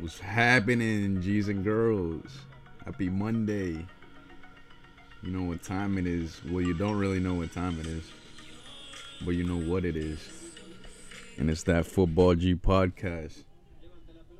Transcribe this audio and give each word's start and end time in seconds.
What's 0.00 0.20
happening, 0.20 1.20
G's 1.20 1.48
and 1.48 1.64
girls? 1.64 2.38
Happy 2.84 3.08
Monday. 3.08 3.84
You 5.24 5.32
know 5.32 5.42
what 5.42 5.64
time 5.64 5.98
it 5.98 6.06
is. 6.06 6.40
Well, 6.44 6.60
you 6.60 6.72
don't 6.72 6.96
really 6.96 7.18
know 7.18 7.34
what 7.34 7.52
time 7.52 7.80
it 7.80 7.86
is, 7.86 8.04
but 9.24 9.32
you 9.32 9.42
know 9.42 9.58
what 9.58 9.84
it 9.84 9.96
is. 9.96 10.20
And 11.36 11.50
it's 11.50 11.64
that 11.64 11.84
Football 11.84 12.36
G 12.36 12.54
podcast 12.54 13.42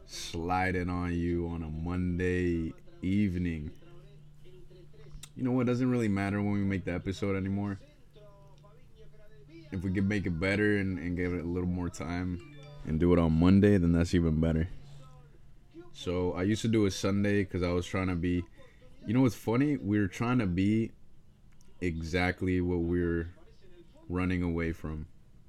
sliding 0.06 0.88
on 0.88 1.12
you 1.12 1.48
on 1.48 1.64
a 1.64 1.68
Monday 1.68 2.72
evening. 3.02 3.72
You 5.36 5.42
know 5.42 5.50
what? 5.50 5.66
Doesn't 5.66 5.90
really 5.90 6.08
matter 6.08 6.40
when 6.40 6.52
we 6.52 6.60
make 6.60 6.84
the 6.84 6.94
episode 6.94 7.34
anymore. 7.34 7.80
If 9.72 9.82
we 9.82 9.90
could 9.90 10.08
make 10.08 10.24
it 10.24 10.38
better 10.38 10.78
and, 10.78 11.00
and 11.00 11.16
give 11.16 11.34
it 11.34 11.42
a 11.42 11.48
little 11.48 11.68
more 11.68 11.88
time 11.88 12.40
and 12.86 13.00
do 13.00 13.12
it 13.12 13.18
on 13.18 13.32
Monday, 13.32 13.76
then 13.76 13.92
that's 13.92 14.14
even 14.14 14.40
better. 14.40 14.68
So 15.98 16.32
I 16.34 16.44
used 16.44 16.62
to 16.62 16.68
do 16.68 16.86
a 16.86 16.92
Sunday 16.92 17.42
because 17.42 17.64
I 17.64 17.70
was 17.70 17.84
trying 17.84 18.06
to 18.06 18.14
be. 18.14 18.44
You 19.04 19.14
know 19.14 19.22
what's 19.22 19.34
funny? 19.34 19.76
We 19.76 19.98
were 19.98 20.06
trying 20.06 20.38
to 20.38 20.46
be 20.46 20.92
exactly 21.80 22.60
what 22.60 22.78
we're 22.78 23.34
running 24.08 24.44
away 24.44 24.70
from. 24.70 25.06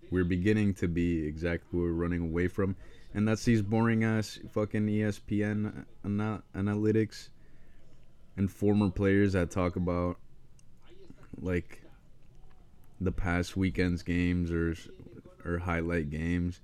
We're 0.10 0.24
beginning 0.24 0.74
to 0.76 0.88
be 0.88 1.24
exactly 1.28 1.68
what 1.80 1.84
we're 1.84 1.92
running 1.92 2.22
away 2.22 2.48
from, 2.48 2.76
and 3.14 3.28
that's 3.28 3.46
these 3.46 3.62
boring 3.62 4.04
ass 4.04 4.40
fucking 4.50 4.88
ESPN 4.88 5.86
ana- 6.04 6.42
analytics 6.56 7.30
and 8.36 8.52
former 8.52 8.90
players 8.90 9.34
that 9.34 9.52
talk 9.52 9.76
about 9.76 10.18
like 11.40 11.84
the 13.00 13.12
past 13.12 13.56
weekend's 13.56 14.02
games 14.02 14.50
or 14.50 14.76
or 15.46 15.60
highlight 15.60 16.10
games 16.10 16.60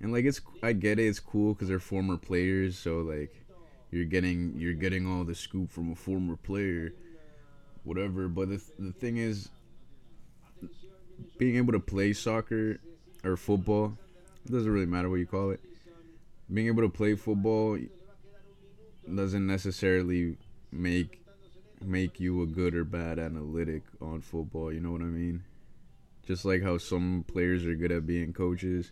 and 0.00 0.12
like 0.12 0.24
it's 0.24 0.40
I 0.62 0.72
get 0.72 0.98
it, 0.98 1.06
it's 1.06 1.20
cool 1.20 1.54
because 1.54 1.68
they're 1.68 1.78
former 1.78 2.16
players, 2.16 2.78
so 2.78 2.98
like 2.98 3.34
you're 3.90 4.04
getting 4.04 4.54
you're 4.56 4.74
getting 4.74 5.06
all 5.06 5.24
the 5.24 5.34
scoop 5.34 5.70
from 5.70 5.92
a 5.92 5.94
former 5.94 6.36
player, 6.36 6.92
whatever. 7.84 8.28
But 8.28 8.50
the 8.50 8.62
the 8.78 8.92
thing 8.92 9.16
is, 9.16 9.48
being 11.38 11.56
able 11.56 11.72
to 11.72 11.80
play 11.80 12.12
soccer 12.12 12.78
or 13.24 13.36
football, 13.36 13.96
it 14.44 14.52
doesn't 14.52 14.70
really 14.70 14.86
matter 14.86 15.08
what 15.08 15.16
you 15.16 15.26
call 15.26 15.50
it. 15.50 15.60
Being 16.52 16.68
able 16.68 16.82
to 16.82 16.88
play 16.88 17.14
football 17.14 17.78
doesn't 19.12 19.46
necessarily 19.46 20.36
make 20.70 21.22
make 21.82 22.20
you 22.20 22.42
a 22.42 22.46
good 22.46 22.74
or 22.74 22.84
bad 22.84 23.18
analytic 23.18 23.82
on 24.00 24.20
football. 24.20 24.72
You 24.72 24.80
know 24.80 24.92
what 24.92 25.00
I 25.00 25.04
mean? 25.04 25.42
Just 26.26 26.44
like 26.44 26.62
how 26.62 26.76
some 26.76 27.24
players 27.26 27.64
are 27.64 27.74
good 27.74 27.92
at 27.92 28.06
being 28.06 28.32
coaches 28.32 28.90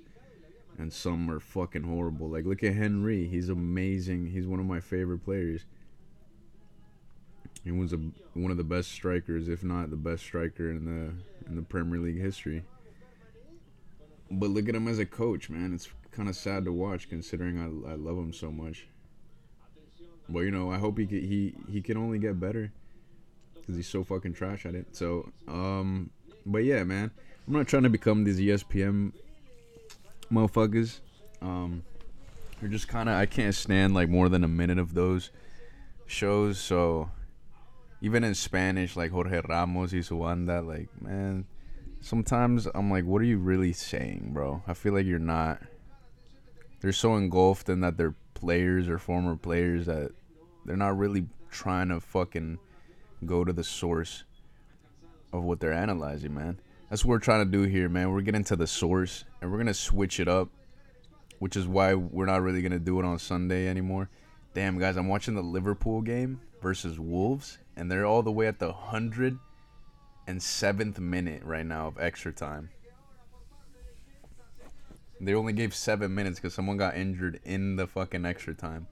and 0.79 0.93
some 0.93 1.31
are 1.31 1.41
fucking 1.41 1.85
horrible. 1.85 2.29
Like 2.29 2.45
look 2.45 2.63
at 2.63 2.75
Henry, 2.75 3.27
he's 3.29 3.49
amazing. 3.49 4.27
He's 4.27 4.47
one 4.47 4.61
of 4.61 4.67
my 4.67 4.81
favorite 4.81 5.25
players. 5.25 5.65
He 7.63 7.71
was 7.71 7.93
a 7.93 8.01
one 8.35 8.51
of 8.51 8.57
the 8.57 8.65
best 8.65 8.91
strikers, 8.91 9.49
if 9.49 9.65
not 9.65 9.91
the 9.91 9.97
best 9.97 10.23
striker 10.23 10.71
in 10.71 10.85
the 10.85 11.49
in 11.49 11.57
the 11.57 11.63
Premier 11.63 11.99
League 11.99 12.21
history. 12.21 12.65
But 14.31 14.51
look 14.51 14.69
at 14.69 14.75
him 14.75 14.89
as 14.89 14.99
a 14.99 15.07
coach, 15.07 15.49
man. 15.49 15.73
It's 15.73 15.89
kind 16.11 16.29
of 16.29 16.37
sad 16.37 16.65
to 16.65 16.73
watch 16.73 17.09
considering 17.09 17.59
I, 17.59 17.93
I 17.93 17.95
love 17.95 18.17
him 18.17 18.33
so 18.33 18.51
much. 18.51 18.87
But 20.29 20.41
you 20.41 20.51
know, 20.51 20.71
I 20.71 20.79
hope 20.79 20.99
he 20.99 21.07
could, 21.07 21.23
he 21.23 21.55
he 21.71 21.81
can 21.81 21.97
only 21.97 22.19
get 22.19 22.41
better 22.41 22.73
because 23.55 23.77
he's 23.77 23.89
so 23.89 24.05
fucking 24.05 24.35
trash 24.35 24.67
at 24.67 24.75
it. 24.75 24.89
So, 24.93 25.31
um, 25.49 26.11
but 26.45 26.65
yeah, 26.65 26.85
man, 26.85 27.11
I'm 27.47 27.53
not 27.55 27.67
trying 27.67 27.85
to 27.85 27.91
become 27.91 28.25
these 28.25 28.41
E 28.41 28.49
ESPN 28.49 29.13
motherfuckers. 30.31 31.01
Um, 31.41 31.85
they're 32.61 32.71
just 32.71 32.89
kind 32.89 33.09
of 33.09 33.17
I 33.17 33.27
can't 33.27 33.55
stand 33.55 33.95
like 33.95 34.09
more 34.09 34.29
than 34.29 34.45
a 34.45 34.49
minute 34.49 34.79
of 34.79 34.95
those 34.95 35.31
shows. 36.07 36.59
So 36.59 37.11
even 38.01 38.25
in 38.25 38.35
Spanish, 38.35 38.97
like 38.97 39.11
Jorge 39.11 39.41
Ramos 39.49 39.93
y 39.93 40.01
su 40.01 40.19
banda, 40.19 40.61
like 40.63 40.89
man, 41.01 41.47
sometimes 42.01 42.69
I'm 42.75 42.91
like, 42.91 43.05
what 43.05 43.21
are 43.23 43.27
you 43.27 43.39
really 43.39 43.73
saying, 43.73 44.31
bro? 44.33 44.63
I 44.67 44.75
feel 44.75 44.93
like 44.95 45.07
you're 45.07 45.19
not. 45.19 45.61
They're 46.81 46.93
so 46.93 47.17
engulfed 47.17 47.69
in 47.69 47.81
that 47.81 47.97
they're 47.97 48.15
players 48.35 48.89
or 48.89 48.99
former 48.99 49.37
players 49.37 49.87
that 49.87 50.11
they're 50.67 50.77
not 50.77 50.99
really 50.99 51.27
trying 51.51 51.89
to 51.89 52.01
fucking 52.01 52.59
go 53.25 53.45
to 53.45 53.53
the 53.53 53.65
source 53.65 54.25
of 55.33 55.45
what 55.45 55.61
they're 55.61 55.73
analyzing, 55.73 56.35
man. 56.35 56.59
That's 56.95 57.05
what 57.05 57.11
we're 57.11 57.19
trying 57.19 57.45
to 57.45 57.51
do 57.51 57.63
here, 57.63 57.89
man. 57.89 58.13
We're 58.13 58.21
getting 58.21 58.45
to 58.45 58.55
the 58.55 58.69
source 58.69 59.25
and 59.41 59.51
we're 59.51 59.59
gonna 59.59 59.75
switch 59.75 60.21
it 60.21 60.29
up, 60.29 60.49
which 61.41 61.57
is 61.57 61.67
why 61.67 61.95
we're 61.95 62.25
not 62.25 62.41
really 62.41 62.63
gonna 62.63 62.79
do 62.79 63.01
it 63.01 63.05
on 63.05 63.19
Sunday 63.19 63.67
anymore. 63.67 64.09
Damn, 64.55 64.79
guys, 64.79 64.97
I'm 64.97 65.09
watching 65.09 65.35
the 65.35 65.43
Liverpool 65.43 66.03
game 66.03 66.41
versus 66.63 67.01
Wolves, 67.01 67.59
and 67.75 67.91
they're 67.91 68.07
all 68.07 68.23
the 68.23 68.31
way 68.31 68.47
at 68.47 68.61
the 68.61 68.73
hundred 68.73 69.41
and 70.29 70.41
seventh 70.41 71.01
minute 71.01 71.43
right 71.43 71.67
now 71.67 71.89
of 71.89 71.99
extra 71.99 72.31
time. 72.31 72.71
They 75.21 75.35
only 75.35 75.53
gave 75.53 75.75
seven 75.75 76.15
minutes 76.15 76.39
because 76.39 76.55
someone 76.55 76.77
got 76.77 76.97
injured 76.97 77.41
in 77.45 77.75
the 77.75 77.89
fucking 77.89 78.25
extra 78.25 78.55
time, 78.55 78.87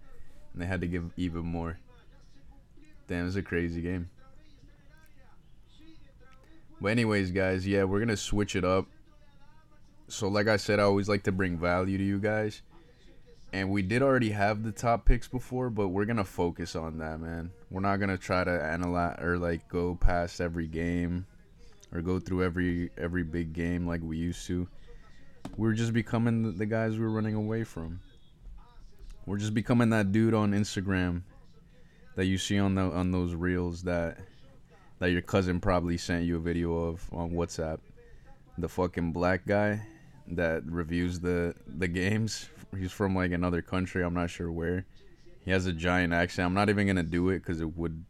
and 0.52 0.60
they 0.60 0.66
had 0.66 0.80
to 0.80 0.88
give 0.88 1.12
even 1.16 1.44
more. 1.44 1.78
Damn, 3.06 3.28
it's 3.28 3.36
a 3.36 3.42
crazy 3.42 3.80
game. 3.80 4.10
But 6.82 6.88
anyways, 6.88 7.30
guys, 7.30 7.64
yeah, 7.64 7.84
we're 7.84 8.00
gonna 8.00 8.16
switch 8.16 8.56
it 8.56 8.64
up. 8.64 8.88
So, 10.08 10.26
like 10.26 10.48
I 10.48 10.56
said, 10.56 10.80
I 10.80 10.82
always 10.82 11.08
like 11.08 11.22
to 11.22 11.32
bring 11.32 11.56
value 11.56 11.96
to 11.96 12.02
you 12.02 12.18
guys, 12.18 12.62
and 13.52 13.70
we 13.70 13.82
did 13.82 14.02
already 14.02 14.30
have 14.30 14.64
the 14.64 14.72
top 14.72 15.04
picks 15.04 15.28
before, 15.28 15.70
but 15.70 15.88
we're 15.88 16.06
gonna 16.06 16.24
focus 16.24 16.74
on 16.74 16.98
that, 16.98 17.20
man. 17.20 17.52
We're 17.70 17.82
not 17.82 17.98
gonna 17.98 18.18
try 18.18 18.42
to 18.42 18.50
analyze 18.50 19.20
or 19.22 19.38
like 19.38 19.68
go 19.68 19.94
past 19.94 20.40
every 20.40 20.66
game, 20.66 21.24
or 21.92 22.02
go 22.02 22.18
through 22.18 22.42
every 22.42 22.90
every 22.98 23.22
big 23.22 23.52
game 23.52 23.86
like 23.86 24.00
we 24.02 24.18
used 24.18 24.44
to. 24.48 24.66
We're 25.56 25.74
just 25.74 25.92
becoming 25.92 26.58
the- 26.58 26.66
guys 26.66 26.98
we're 26.98 27.10
running 27.10 27.36
away 27.36 27.62
from. 27.62 28.00
We're 29.24 29.38
just 29.38 29.54
becoming 29.54 29.90
that 29.90 30.10
dude 30.10 30.34
on 30.34 30.50
Instagram 30.50 31.22
that 32.16 32.26
you 32.26 32.38
see 32.38 32.58
on 32.58 32.74
the 32.74 32.82
on 32.82 33.12
those 33.12 33.36
reels 33.36 33.84
that 33.84 34.18
that 35.02 35.10
your 35.10 35.20
cousin 35.20 35.58
probably 35.58 35.98
sent 35.98 36.24
you 36.24 36.36
a 36.36 36.38
video 36.38 36.76
of 36.76 37.04
on 37.12 37.32
WhatsApp. 37.32 37.80
The 38.56 38.68
fucking 38.68 39.10
black 39.10 39.44
guy 39.44 39.84
that 40.28 40.62
reviews 40.64 41.18
the 41.18 41.56
the 41.66 41.88
games. 41.88 42.48
He's 42.78 42.92
from 42.92 43.16
like 43.16 43.32
another 43.32 43.62
country. 43.62 44.04
I'm 44.04 44.14
not 44.14 44.30
sure 44.30 44.52
where. 44.52 44.86
He 45.44 45.50
has 45.50 45.66
a 45.66 45.72
giant 45.72 46.12
accent. 46.12 46.46
I'm 46.46 46.54
not 46.54 46.68
even 46.68 46.86
gonna 46.86 47.02
do 47.02 47.30
it 47.30 47.40
because 47.40 47.60
it 47.60 47.76
would 47.76 48.04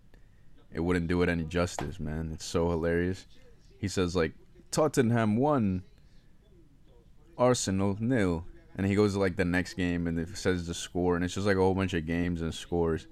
it 0.70 0.80
wouldn't 0.80 1.08
do 1.08 1.22
it 1.22 1.30
any 1.30 1.44
justice, 1.44 1.98
man. 1.98 2.30
It's 2.34 2.44
so 2.44 2.68
hilarious. 2.68 3.24
He 3.78 3.88
says 3.88 4.14
like 4.14 4.34
Tottenham 4.70 5.38
won, 5.38 5.84
Arsenal 7.38 7.96
nil, 8.00 8.44
and 8.76 8.86
he 8.86 8.94
goes 8.94 9.14
to 9.14 9.18
like 9.18 9.36
the 9.36 9.46
next 9.46 9.74
game 9.74 10.06
and 10.08 10.18
it 10.18 10.36
says 10.36 10.66
the 10.66 10.74
score, 10.74 11.16
and 11.16 11.24
it's 11.24 11.32
just 11.32 11.46
like 11.46 11.56
a 11.56 11.60
whole 11.60 11.74
bunch 11.74 11.94
of 11.94 12.04
games 12.04 12.42
and 12.42 12.54
scores. 12.54 13.06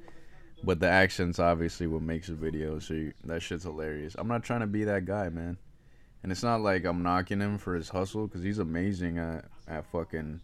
But 0.63 0.81
the 0.81 0.89
accent's 0.89 1.39
obviously 1.39 1.87
what 1.87 2.03
makes 2.03 2.27
the 2.27 2.35
video, 2.35 2.79
so 2.79 2.95
you, 2.95 3.13
that 3.25 3.41
shit's 3.41 3.65
hilarious. 3.65 4.15
I'm 4.19 4.29
not 4.29 4.43
trying 4.43 4.61
to 4.61 4.67
be 4.67 4.85
that 4.85 5.07
guy, 5.07 5.31
man. 5.31 5.57
And 6.23 6.31
it's 6.31 6.43
not 6.43 6.61
like 6.61 6.85
I'm 6.85 7.03
knocking 7.03 7.41
him 7.41 7.57
for 7.57 7.75
his 7.75 7.89
hustle, 7.89 8.27
because 8.27 8.43
he's 8.43 8.59
amazing 8.59 9.19
at, 9.19 9.47
at 9.67 9.87
fucking 9.87 10.41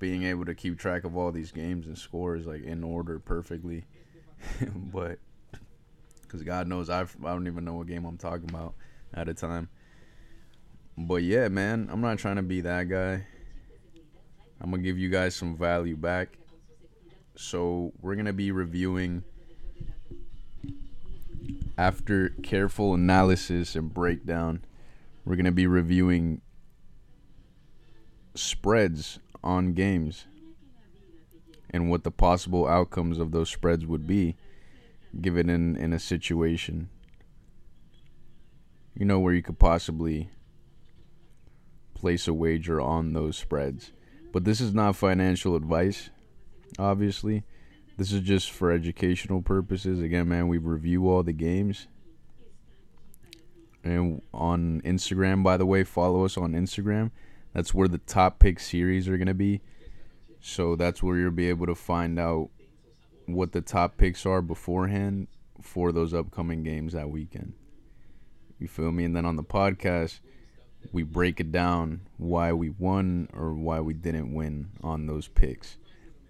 being 0.00 0.24
able 0.24 0.44
to 0.46 0.54
keep 0.54 0.78
track 0.78 1.04
of 1.04 1.16
all 1.16 1.30
these 1.30 1.52
games 1.52 1.86
and 1.86 1.96
scores, 1.96 2.46
like, 2.46 2.64
in 2.64 2.82
order 2.82 3.20
perfectly. 3.20 3.84
but, 4.92 5.18
because 6.22 6.42
God 6.42 6.66
knows 6.66 6.90
I've, 6.90 7.16
I 7.24 7.28
don't 7.28 7.46
even 7.46 7.64
know 7.64 7.74
what 7.74 7.86
game 7.86 8.04
I'm 8.04 8.18
talking 8.18 8.50
about 8.50 8.74
at 9.12 9.28
a 9.28 9.34
time. 9.34 9.68
But 10.98 11.22
yeah, 11.22 11.46
man, 11.46 11.88
I'm 11.92 12.00
not 12.00 12.18
trying 12.18 12.36
to 12.36 12.42
be 12.42 12.60
that 12.62 12.88
guy. 12.88 13.24
I'm 14.60 14.70
going 14.70 14.82
to 14.82 14.88
give 14.88 14.98
you 14.98 15.10
guys 15.10 15.36
some 15.36 15.56
value 15.56 15.96
back. 15.96 16.38
So, 17.36 17.92
we're 18.00 18.14
going 18.14 18.26
to 18.26 18.32
be 18.32 18.50
reviewing 18.52 19.24
after 21.76 22.30
careful 22.42 22.94
analysis 22.94 23.74
and 23.74 23.92
breakdown, 23.92 24.64
we're 25.24 25.36
going 25.36 25.44
to 25.44 25.52
be 25.52 25.66
reviewing 25.66 26.40
spreads 28.34 29.18
on 29.42 29.72
games 29.72 30.26
and 31.70 31.90
what 31.90 32.04
the 32.04 32.10
possible 32.10 32.66
outcomes 32.66 33.18
of 33.18 33.32
those 33.32 33.50
spreads 33.50 33.84
would 33.84 34.06
be 34.06 34.36
given 35.20 35.50
in, 35.50 35.76
in 35.76 35.92
a 35.92 35.98
situation. 35.98 36.88
You 38.96 39.04
know, 39.04 39.18
where 39.18 39.34
you 39.34 39.42
could 39.42 39.58
possibly 39.58 40.30
place 41.94 42.28
a 42.28 42.34
wager 42.34 42.80
on 42.80 43.12
those 43.12 43.36
spreads. 43.36 43.92
But 44.32 44.44
this 44.44 44.60
is 44.60 44.72
not 44.72 44.94
financial 44.94 45.56
advice, 45.56 46.10
obviously. 46.78 47.44
This 47.96 48.12
is 48.12 48.22
just 48.22 48.50
for 48.50 48.72
educational 48.72 49.40
purposes. 49.40 50.00
Again, 50.00 50.28
man, 50.28 50.48
we 50.48 50.58
review 50.58 51.08
all 51.08 51.22
the 51.22 51.32
games. 51.32 51.86
And 53.84 54.22
on 54.32 54.80
Instagram, 54.84 55.44
by 55.44 55.56
the 55.56 55.66
way, 55.66 55.84
follow 55.84 56.24
us 56.24 56.36
on 56.36 56.52
Instagram. 56.52 57.10
That's 57.52 57.72
where 57.72 57.86
the 57.86 57.98
top 57.98 58.40
pick 58.40 58.58
series 58.58 59.08
are 59.08 59.16
going 59.16 59.28
to 59.28 59.34
be. 59.34 59.60
So 60.40 60.74
that's 60.74 61.02
where 61.02 61.16
you'll 61.16 61.30
be 61.30 61.48
able 61.48 61.66
to 61.66 61.74
find 61.74 62.18
out 62.18 62.50
what 63.26 63.52
the 63.52 63.60
top 63.60 63.96
picks 63.96 64.26
are 64.26 64.42
beforehand 64.42 65.28
for 65.62 65.92
those 65.92 66.12
upcoming 66.12 66.62
games 66.62 66.94
that 66.94 67.10
weekend. 67.10 67.54
You 68.58 68.68
feel 68.68 68.92
me? 68.92 69.04
And 69.04 69.14
then 69.14 69.24
on 69.24 69.36
the 69.36 69.44
podcast, 69.44 70.20
we 70.92 71.02
break 71.02 71.40
it 71.40 71.52
down 71.52 72.00
why 72.16 72.52
we 72.52 72.70
won 72.70 73.28
or 73.32 73.54
why 73.54 73.80
we 73.80 73.94
didn't 73.94 74.34
win 74.34 74.70
on 74.82 75.06
those 75.06 75.28
picks. 75.28 75.78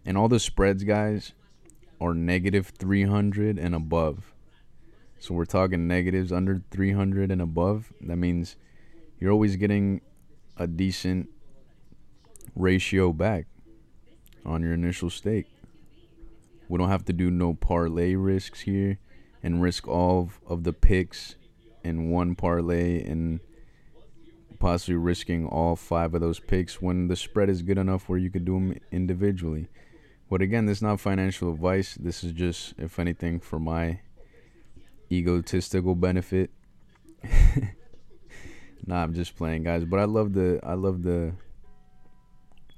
And 0.04 0.18
all 0.18 0.28
the 0.28 0.38
spreads, 0.38 0.84
guys, 0.84 1.32
are 2.00 2.14
negative 2.14 2.72
300 2.78 3.58
and 3.58 3.74
above. 3.74 4.34
So 5.18 5.34
we're 5.34 5.44
talking 5.44 5.88
negatives 5.88 6.32
under 6.32 6.62
300 6.70 7.30
and 7.30 7.40
above. 7.40 7.92
That 8.00 8.16
means 8.16 8.56
you're 9.18 9.32
always 9.32 9.56
getting 9.56 10.00
a 10.56 10.66
decent 10.66 11.28
ratio 12.54 13.12
back 13.12 13.46
on 14.44 14.62
your 14.62 14.74
initial 14.74 15.10
stake. 15.10 15.46
We 16.68 16.78
don't 16.78 16.88
have 16.88 17.04
to 17.06 17.12
do 17.12 17.30
no 17.30 17.54
parlay 17.54 18.14
risks 18.14 18.60
here 18.60 18.98
and 19.42 19.62
risk 19.62 19.86
all 19.86 20.30
of 20.46 20.64
the 20.64 20.72
picks 20.72 21.36
in 21.82 22.10
one 22.10 22.34
parlay 22.34 23.04
and 23.04 23.40
possibly 24.58 24.96
risking 24.96 25.46
all 25.46 25.76
five 25.76 26.14
of 26.14 26.20
those 26.20 26.40
picks 26.40 26.80
when 26.80 27.08
the 27.08 27.16
spread 27.16 27.50
is 27.50 27.62
good 27.62 27.76
enough 27.76 28.08
where 28.08 28.18
you 28.18 28.30
could 28.30 28.44
do 28.44 28.54
them 28.54 28.78
individually. 28.90 29.68
But 30.34 30.42
again, 30.42 30.66
this 30.66 30.78
is 30.78 30.82
not 30.82 30.98
financial 30.98 31.52
advice. 31.52 31.94
This 31.94 32.24
is 32.24 32.32
just, 32.32 32.74
if 32.76 32.98
anything, 32.98 33.38
for 33.38 33.60
my 33.60 34.00
egotistical 35.12 35.94
benefit. 35.94 36.50
nah, 38.84 39.04
I'm 39.04 39.14
just 39.14 39.36
playing, 39.36 39.62
guys. 39.62 39.84
But 39.84 40.00
I 40.00 40.06
love 40.06 40.32
the 40.32 40.58
I 40.64 40.74
love 40.74 41.04
the 41.04 41.34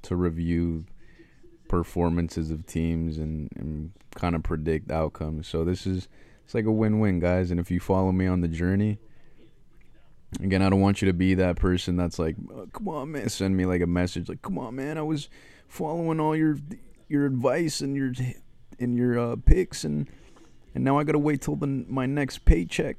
to 0.03 0.17
review 0.17 0.85
performances 1.67 2.51
of 2.51 2.67
teams 2.67 3.17
and, 3.17 3.49
and 3.57 3.93
kind 4.15 4.37
of 4.37 4.43
predict 4.43 4.91
outcomes. 4.91 5.49
So 5.49 5.65
this 5.65 5.87
is 5.87 6.09
it's 6.45 6.53
like 6.53 6.67
a 6.67 6.71
win-win, 6.71 7.21
guys. 7.21 7.51
And 7.51 7.59
if 7.59 7.71
you 7.71 7.81
follow 7.81 8.13
me 8.13 8.27
on 8.27 8.43
the 8.43 8.49
journey, 8.49 8.99
again, 10.43 10.61
I 10.61 10.69
don't 10.69 10.83
want 10.83 11.01
you 11.01 11.07
to 11.07 11.15
be 11.15 11.33
that 11.33 11.57
person 11.57 11.97
that's 11.97 12.19
like, 12.19 12.37
oh, 12.55 12.67
"Come 12.75 12.89
on, 12.89 13.13
man," 13.13 13.31
send 13.31 13.57
me 13.57 13.65
like 13.65 13.81
a 13.81 13.87
message 13.87 14.29
like, 14.29 14.43
"Come 14.43 14.59
on, 14.59 14.77
man, 14.77 14.99
I 14.99 15.03
was 15.03 15.31
following 15.69 16.21
all 16.21 16.37
your 16.37 16.59
your 17.09 17.27
advice 17.27 17.81
and 17.81 17.97
your 17.97 18.13
and 18.79 18.97
your 18.97 19.19
uh, 19.19 19.37
picks, 19.37 19.85
and 19.85 20.09
and 20.75 20.85
now 20.85 20.99
I 20.99 21.05
gotta 21.05 21.19
wait 21.19 21.43
till 21.43 21.57
the 21.57 21.67
my 21.67 22.07
next 22.07 22.45
paycheck 22.45 22.97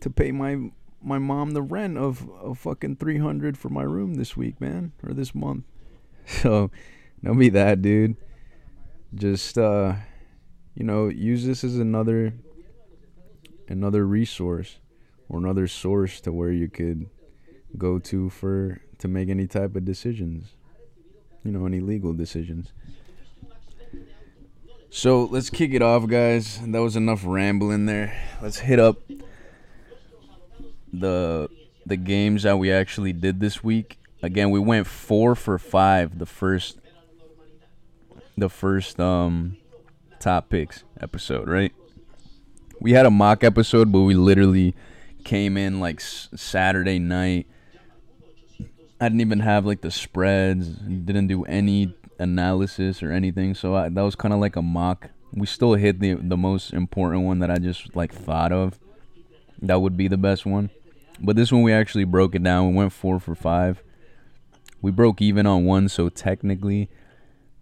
to 0.00 0.10
pay 0.10 0.32
my 0.32 0.70
my 1.02 1.18
mom 1.18 1.52
the 1.52 1.62
rent 1.62 1.96
of, 1.96 2.28
of 2.30 2.58
fucking 2.58 2.96
300 2.96 3.56
for 3.56 3.68
my 3.68 3.82
room 3.82 4.14
this 4.14 4.36
week, 4.36 4.60
man, 4.60 4.92
or 5.02 5.12
this 5.12 5.34
month." 5.34 5.64
So, 6.28 6.72
don't 7.22 7.38
be 7.38 7.50
that 7.50 7.82
dude. 7.82 8.16
Just 9.14 9.56
uh 9.56 9.94
you 10.74 10.84
know, 10.84 11.06
use 11.06 11.46
this 11.46 11.62
as 11.62 11.78
another 11.78 12.34
another 13.68 14.04
resource 14.04 14.78
or 15.28 15.38
another 15.38 15.68
source 15.68 16.20
to 16.22 16.32
where 16.32 16.50
you 16.50 16.68
could 16.68 17.08
go 17.78 17.98
to 18.00 18.28
for 18.28 18.80
to 18.98 19.08
make 19.08 19.28
any 19.28 19.46
type 19.46 19.76
of 19.76 19.84
decisions. 19.84 20.55
You 21.46 21.52
know, 21.52 21.64
any 21.64 21.78
legal 21.78 22.12
decisions. 22.12 22.72
So 24.90 25.24
let's 25.26 25.48
kick 25.48 25.72
it 25.74 25.82
off, 25.82 26.08
guys. 26.08 26.58
That 26.60 26.80
was 26.80 26.96
enough 26.96 27.22
rambling 27.24 27.86
there. 27.86 28.20
Let's 28.42 28.58
hit 28.58 28.80
up 28.80 28.98
the 30.92 31.48
the 31.84 31.96
games 31.96 32.42
that 32.42 32.58
we 32.58 32.72
actually 32.72 33.12
did 33.12 33.38
this 33.38 33.62
week. 33.62 33.98
Again, 34.22 34.50
we 34.50 34.58
went 34.58 34.88
four 34.88 35.36
for 35.36 35.56
five 35.56 36.18
the 36.18 36.26
first 36.26 36.78
the 38.36 38.48
first 38.48 38.98
um 38.98 39.56
top 40.18 40.48
picks 40.48 40.82
episode, 41.00 41.48
right? 41.48 41.72
We 42.80 42.92
had 42.92 43.06
a 43.06 43.10
mock 43.10 43.44
episode, 43.44 43.92
but 43.92 44.00
we 44.00 44.14
literally 44.14 44.74
came 45.24 45.56
in 45.56 45.78
like 45.78 46.00
Saturday 46.00 46.98
night. 46.98 47.46
I 49.00 49.08
didn't 49.08 49.20
even 49.20 49.40
have 49.40 49.66
like 49.66 49.82
the 49.82 49.90
spreads, 49.90 50.68
didn't 50.68 51.26
do 51.26 51.44
any 51.44 51.94
analysis 52.18 53.02
or 53.02 53.12
anything, 53.12 53.54
so 53.54 53.74
I, 53.74 53.88
that 53.88 54.02
was 54.02 54.16
kind 54.16 54.32
of 54.32 54.40
like 54.40 54.56
a 54.56 54.62
mock. 54.62 55.10
We 55.32 55.46
still 55.46 55.74
hit 55.74 56.00
the 56.00 56.14
the 56.14 56.36
most 56.36 56.72
important 56.72 57.24
one 57.24 57.40
that 57.40 57.50
I 57.50 57.56
just 57.56 57.94
like 57.94 58.12
thought 58.12 58.52
of. 58.52 58.78
That 59.60 59.80
would 59.80 59.96
be 59.96 60.08
the 60.08 60.16
best 60.16 60.46
one. 60.46 60.70
But 61.20 61.36
this 61.36 61.52
one 61.52 61.62
we 61.62 61.72
actually 61.72 62.04
broke 62.04 62.34
it 62.34 62.42
down. 62.42 62.70
We 62.70 62.74
went 62.74 62.92
4 62.92 63.18
for 63.20 63.34
5. 63.34 63.82
We 64.82 64.90
broke 64.90 65.22
even 65.22 65.46
on 65.46 65.64
one, 65.64 65.88
so 65.88 66.08
technically 66.08 66.88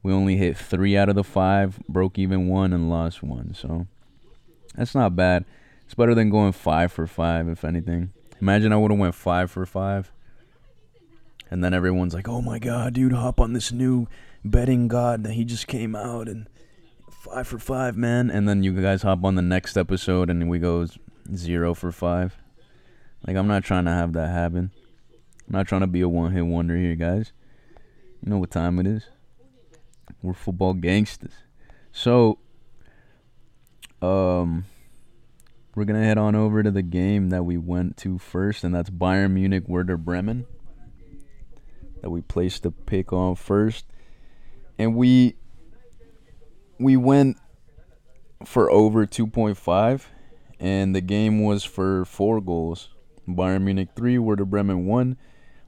we 0.05 0.13
only 0.13 0.37
hit 0.37 0.57
three 0.57 0.97
out 0.97 1.09
of 1.09 1.15
the 1.15 1.25
five, 1.25 1.79
broke 1.89 2.19
even 2.19 2.47
one, 2.49 2.73
and 2.73 2.91
lost 2.91 3.23
one. 3.23 3.55
So 3.55 3.87
that's 4.77 4.95
not 4.95 5.17
bad. 5.17 5.47
It's 5.87 5.95
better 5.95 6.15
than 6.15 6.29
going 6.31 6.53
five 6.53 6.93
for 6.93 7.07
five, 7.07 7.49
if 7.49 7.65
anything. 7.65 8.13
Imagine 8.41 8.73
I 8.73 8.77
would 8.77 8.91
have 8.91 9.01
went 9.01 9.15
five 9.15 9.51
for 9.51 9.65
five, 9.65 10.13
and 11.51 11.63
then 11.63 11.75
everyone's 11.75 12.15
like, 12.15 12.29
"Oh 12.29 12.41
my 12.41 12.59
god, 12.59 12.95
dude, 12.95 13.13
hop 13.13 13.41
on 13.41 13.53
this 13.53 13.73
new 13.73 14.07
betting 14.45 14.89
god 14.89 15.25
that 15.25 15.33
he 15.33 15.45
just 15.45 15.67
came 15.67 15.95
out 15.95 16.29
and 16.29 16.49
five 17.11 17.47
for 17.47 17.59
five, 17.59 17.97
man." 17.97 18.31
And 18.31 18.49
then 18.49 18.63
you 18.63 18.73
guys 18.81 19.03
hop 19.03 19.25
on 19.25 19.35
the 19.35 19.43
next 19.43 19.77
episode 19.77 20.31
and 20.31 20.49
we 20.49 20.59
go 20.59 20.87
zero 21.35 21.75
for 21.75 21.93
five. 21.93 22.37
Like 23.27 23.37
I'm 23.37 23.49
not 23.49 23.65
trying 23.65 23.85
to 23.87 23.91
have 23.91 24.13
that 24.15 24.29
happen. 24.29 24.71
I'm 25.47 25.53
not 25.53 25.67
trying 25.67 25.83
to 25.83 25.87
be 25.87 26.01
a 26.01 26.09
one 26.09 26.33
hit 26.33 26.47
wonder 26.47 26.77
here, 26.77 26.95
guys. 26.95 27.33
You 28.23 28.31
know 28.31 28.39
what 28.39 28.51
time 28.51 28.79
it 28.79 28.87
is. 28.87 29.09
We're 30.23 30.33
football 30.33 30.73
gangsters. 30.75 31.35
So, 31.93 32.39
um, 34.01 34.65
we're 35.75 35.85
gonna 35.85 36.05
head 36.05 36.19
on 36.19 36.35
over 36.35 36.63
to 36.63 36.71
the 36.71 36.83
game 36.83 37.31
that 37.31 37.45
we 37.45 37.57
went 37.57 37.97
to 37.99 38.19
first, 38.19 38.65
and 38.65 38.75
that's 38.75 38.91
Bayern 38.91 39.33
Munich 39.33 39.65
Werder 39.69 39.97
Bremen. 39.97 40.47
That 42.05 42.11
we 42.11 42.21
placed 42.21 42.65
the 42.65 42.71
pick 42.71 43.15
on 43.15 43.35
first, 43.35 43.87
and 44.79 44.95
we 44.95 45.37
we 46.79 46.99
went 46.99 47.39
for 48.45 48.71
over 48.71 49.07
2.5, 49.07 50.05
and 50.61 50.95
the 50.95 51.01
game 51.01 51.43
was 51.43 51.65
for 51.65 52.05
four 52.05 52.43
goals. 52.43 52.91
Bayern 53.27 53.63
Munich 53.63 53.89
three, 53.97 54.19
Werder 54.19 54.45
Bremen 54.45 54.85
one. 54.85 55.17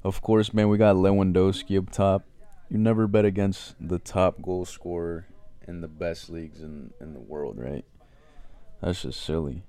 Of 0.05 0.21
course, 0.21 0.53
man, 0.53 0.69
we 0.69 0.77
got 0.77 0.97
Lewandowski 0.97 1.79
up 1.79 1.91
top 1.91 2.27
you 2.69 2.79
never 2.79 3.07
bet 3.07 3.25
against 3.25 3.75
the 3.81 3.99
top 3.99 4.43
goal 4.43 4.65
scorer 4.65 5.27
in 5.69 5.81
the 5.81 5.89
best 5.89 6.29
leagues 6.29 6.61
in, 6.61 6.93
in 7.01 7.15
the 7.15 7.21
world, 7.21 7.59
right? 7.59 7.85
That's 8.83 9.03
just 9.03 9.23
silly. 9.23 9.63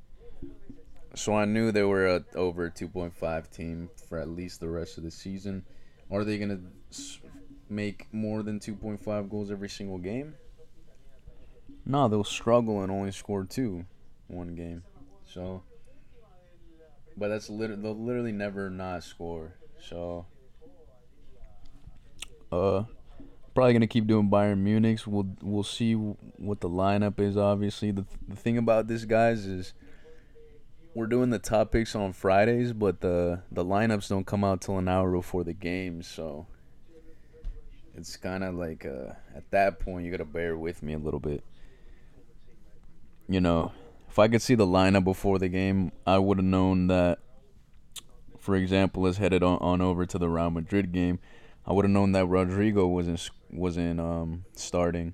So 1.15 1.33
I 1.33 1.45
knew 1.45 1.71
they 1.71 1.83
were 1.83 2.07
a 2.07 2.25
over 2.35 2.69
2.5 2.69 3.49
team 3.51 3.89
for 4.07 4.19
at 4.19 4.29
least 4.29 4.59
the 4.59 4.67
rest 4.67 4.97
of 4.97 5.03
the 5.03 5.11
season. 5.11 5.65
Are 6.09 6.23
they 6.23 6.37
going 6.37 6.49
to 6.49 6.97
make 7.69 8.07
more 8.13 8.43
than 8.43 8.59
2.5 8.59 9.29
goals 9.29 9.51
every 9.51 9.69
single 9.69 9.97
game? 9.97 10.35
No, 11.85 12.07
they'll 12.09 12.23
struggle 12.23 12.81
and 12.81 12.91
only 12.91 13.11
score 13.11 13.45
two 13.45 13.85
one 14.27 14.55
game. 14.55 14.83
So, 15.25 15.63
but 17.15 17.29
that's 17.29 17.49
literally 17.49 17.81
they'll 17.81 17.97
literally 17.97 18.33
never 18.33 18.69
not 18.69 19.03
score. 19.03 19.55
So 19.79 20.25
uh, 22.51 22.83
probably 23.55 23.73
gonna 23.73 23.87
keep 23.87 24.05
doing 24.05 24.29
Bayern 24.29 24.59
Munich's. 24.59 25.07
We'll 25.07 25.29
we'll 25.41 25.63
see 25.63 25.93
what 25.93 26.59
the 26.59 26.69
lineup 26.69 27.21
is. 27.21 27.37
Obviously, 27.37 27.91
the 27.91 28.05
the 28.27 28.35
thing 28.35 28.57
about 28.57 28.87
this 28.87 29.05
guys 29.05 29.45
is 29.45 29.73
we're 30.97 31.07
doing 31.07 31.29
the 31.29 31.39
top 31.39 31.71
picks 31.71 31.95
on 31.95 32.11
Fridays, 32.11 32.73
but 32.73 33.01
the 33.01 33.41
the 33.51 33.63
lineups 33.63 34.09
don't 34.09 34.25
come 34.25 34.43
out 34.43 34.61
till 34.61 34.77
an 34.79 34.87
hour 34.87 35.11
before 35.11 35.43
the 35.43 35.53
game, 35.53 36.01
so 36.01 36.47
it's 37.95 38.17
kind 38.17 38.43
of 38.43 38.55
like 38.55 38.85
uh, 38.85 39.13
at 39.35 39.49
that 39.51 39.79
point 39.79 40.05
you 40.05 40.11
gotta 40.11 40.25
bear 40.25 40.57
with 40.57 40.81
me 40.81 40.93
a 40.93 40.97
little 40.97 41.19
bit. 41.19 41.43
You 43.29 43.41
know, 43.41 43.73
if 44.09 44.17
I 44.17 44.27
could 44.27 44.41
see 44.41 44.55
the 44.55 44.65
lineup 44.65 45.03
before 45.03 45.37
the 45.37 45.49
game, 45.49 45.91
I 46.05 46.17
would 46.17 46.39
have 46.39 46.45
known 46.45 46.87
that. 46.87 47.19
For 48.39 48.55
example, 48.55 49.03
let's 49.03 49.17
head 49.17 49.33
it 49.33 49.43
on, 49.43 49.57
on 49.59 49.81
over 49.81 50.05
to 50.05 50.17
the 50.17 50.29
Real 50.29 50.49
Madrid 50.49 50.93
game 50.93 51.19
I 51.67 51.73
would 51.73 51.83
have 51.83 51.91
known 51.91 52.13
that 52.13 52.25
Rodrygo 52.25 52.87
wasn't 52.87 53.29
wasn't 53.51 53.99
um, 53.99 54.45
starting. 54.55 55.13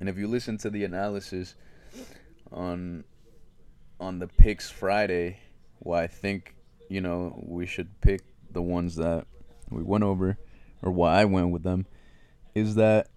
And 0.00 0.08
if 0.08 0.16
you 0.16 0.26
listen 0.26 0.56
to 0.58 0.70
the 0.70 0.84
analysis 0.84 1.54
on 2.50 3.04
on 4.00 4.18
the 4.18 4.26
picks 4.26 4.70
Friday 4.70 5.38
why 5.78 6.02
I 6.02 6.06
think 6.06 6.54
you 6.88 7.00
know 7.00 7.38
we 7.46 7.66
should 7.66 8.00
pick 8.00 8.22
the 8.50 8.62
ones 8.62 8.96
that 8.96 9.26
we 9.70 9.82
went 9.82 10.04
over 10.04 10.38
or 10.82 10.90
why 10.90 11.20
I 11.20 11.24
went 11.24 11.50
with 11.50 11.62
them 11.62 11.86
is 12.54 12.74
that 12.76 13.08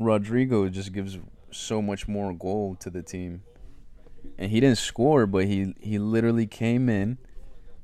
Rodrygo 0.00 0.70
just 0.70 0.92
gives 0.92 1.18
so 1.50 1.82
much 1.82 2.08
more 2.08 2.32
goal 2.32 2.76
to 2.80 2.90
the 2.90 3.02
team. 3.02 3.42
And 4.38 4.50
he 4.50 4.60
didn't 4.60 4.78
score, 4.78 5.26
but 5.26 5.44
he 5.46 5.74
he 5.80 5.98
literally 5.98 6.46
came 6.46 6.88
in 6.88 7.18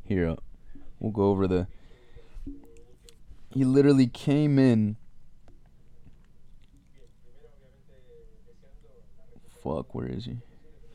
here. 0.05 0.37
We'll 1.01 1.13
go 1.13 1.25
over 1.25 1.47
the 1.47 1.67
he 3.51 3.65
literally 3.65 4.07
came 4.07 4.59
in 4.59 4.97
Fuck, 9.63 9.95
where 9.95 10.07
is 10.07 10.25
he? 10.25 10.39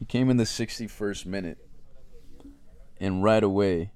He 0.03 0.05
came 0.05 0.29
in 0.29 0.35
the 0.35 0.43
61st 0.43 1.25
minute. 1.25 1.57
And 2.99 3.23
right 3.23 3.41
away, 3.41 3.93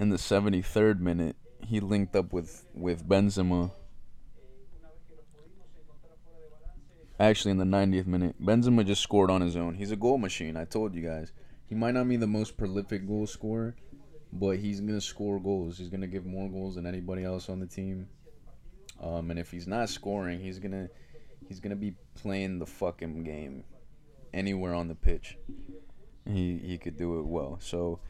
in 0.00 0.08
the 0.08 0.16
73rd 0.16 0.98
minute, 0.98 1.36
he 1.64 1.78
linked 1.78 2.16
up 2.16 2.32
with, 2.32 2.66
with 2.74 3.08
Benzema. 3.08 3.70
Actually, 7.20 7.52
in 7.52 7.58
the 7.58 7.64
90th 7.64 8.08
minute, 8.08 8.44
Benzema 8.44 8.84
just 8.84 9.02
scored 9.02 9.30
on 9.30 9.40
his 9.40 9.54
own. 9.54 9.76
He's 9.76 9.92
a 9.92 9.96
goal 9.96 10.18
machine. 10.18 10.56
I 10.56 10.64
told 10.64 10.96
you 10.96 11.02
guys. 11.02 11.30
He 11.68 11.76
might 11.76 11.94
not 11.94 12.08
be 12.08 12.16
the 12.16 12.26
most 12.26 12.56
prolific 12.56 13.06
goal 13.06 13.28
scorer, 13.28 13.76
but 14.32 14.56
he's 14.56 14.80
gonna 14.80 15.00
score 15.00 15.38
goals. 15.38 15.78
He's 15.78 15.90
gonna 15.90 16.08
give 16.08 16.26
more 16.26 16.50
goals 16.50 16.74
than 16.74 16.86
anybody 16.86 17.22
else 17.22 17.48
on 17.48 17.60
the 17.60 17.68
team. 17.68 18.08
Um, 19.00 19.30
and 19.30 19.38
if 19.38 19.52
he's 19.52 19.68
not 19.68 19.90
scoring, 19.90 20.40
he's 20.40 20.58
gonna 20.58 20.88
he's 21.46 21.60
gonna 21.60 21.76
be 21.76 21.94
playing 22.16 22.58
the 22.58 22.66
fucking 22.66 23.22
game 23.22 23.62
anywhere 24.32 24.74
on 24.74 24.88
the 24.88 24.94
pitch. 24.94 25.36
He 26.26 26.58
he 26.58 26.78
could 26.78 26.96
do 26.96 27.18
it 27.18 27.26
well. 27.26 27.58
So 27.60 28.00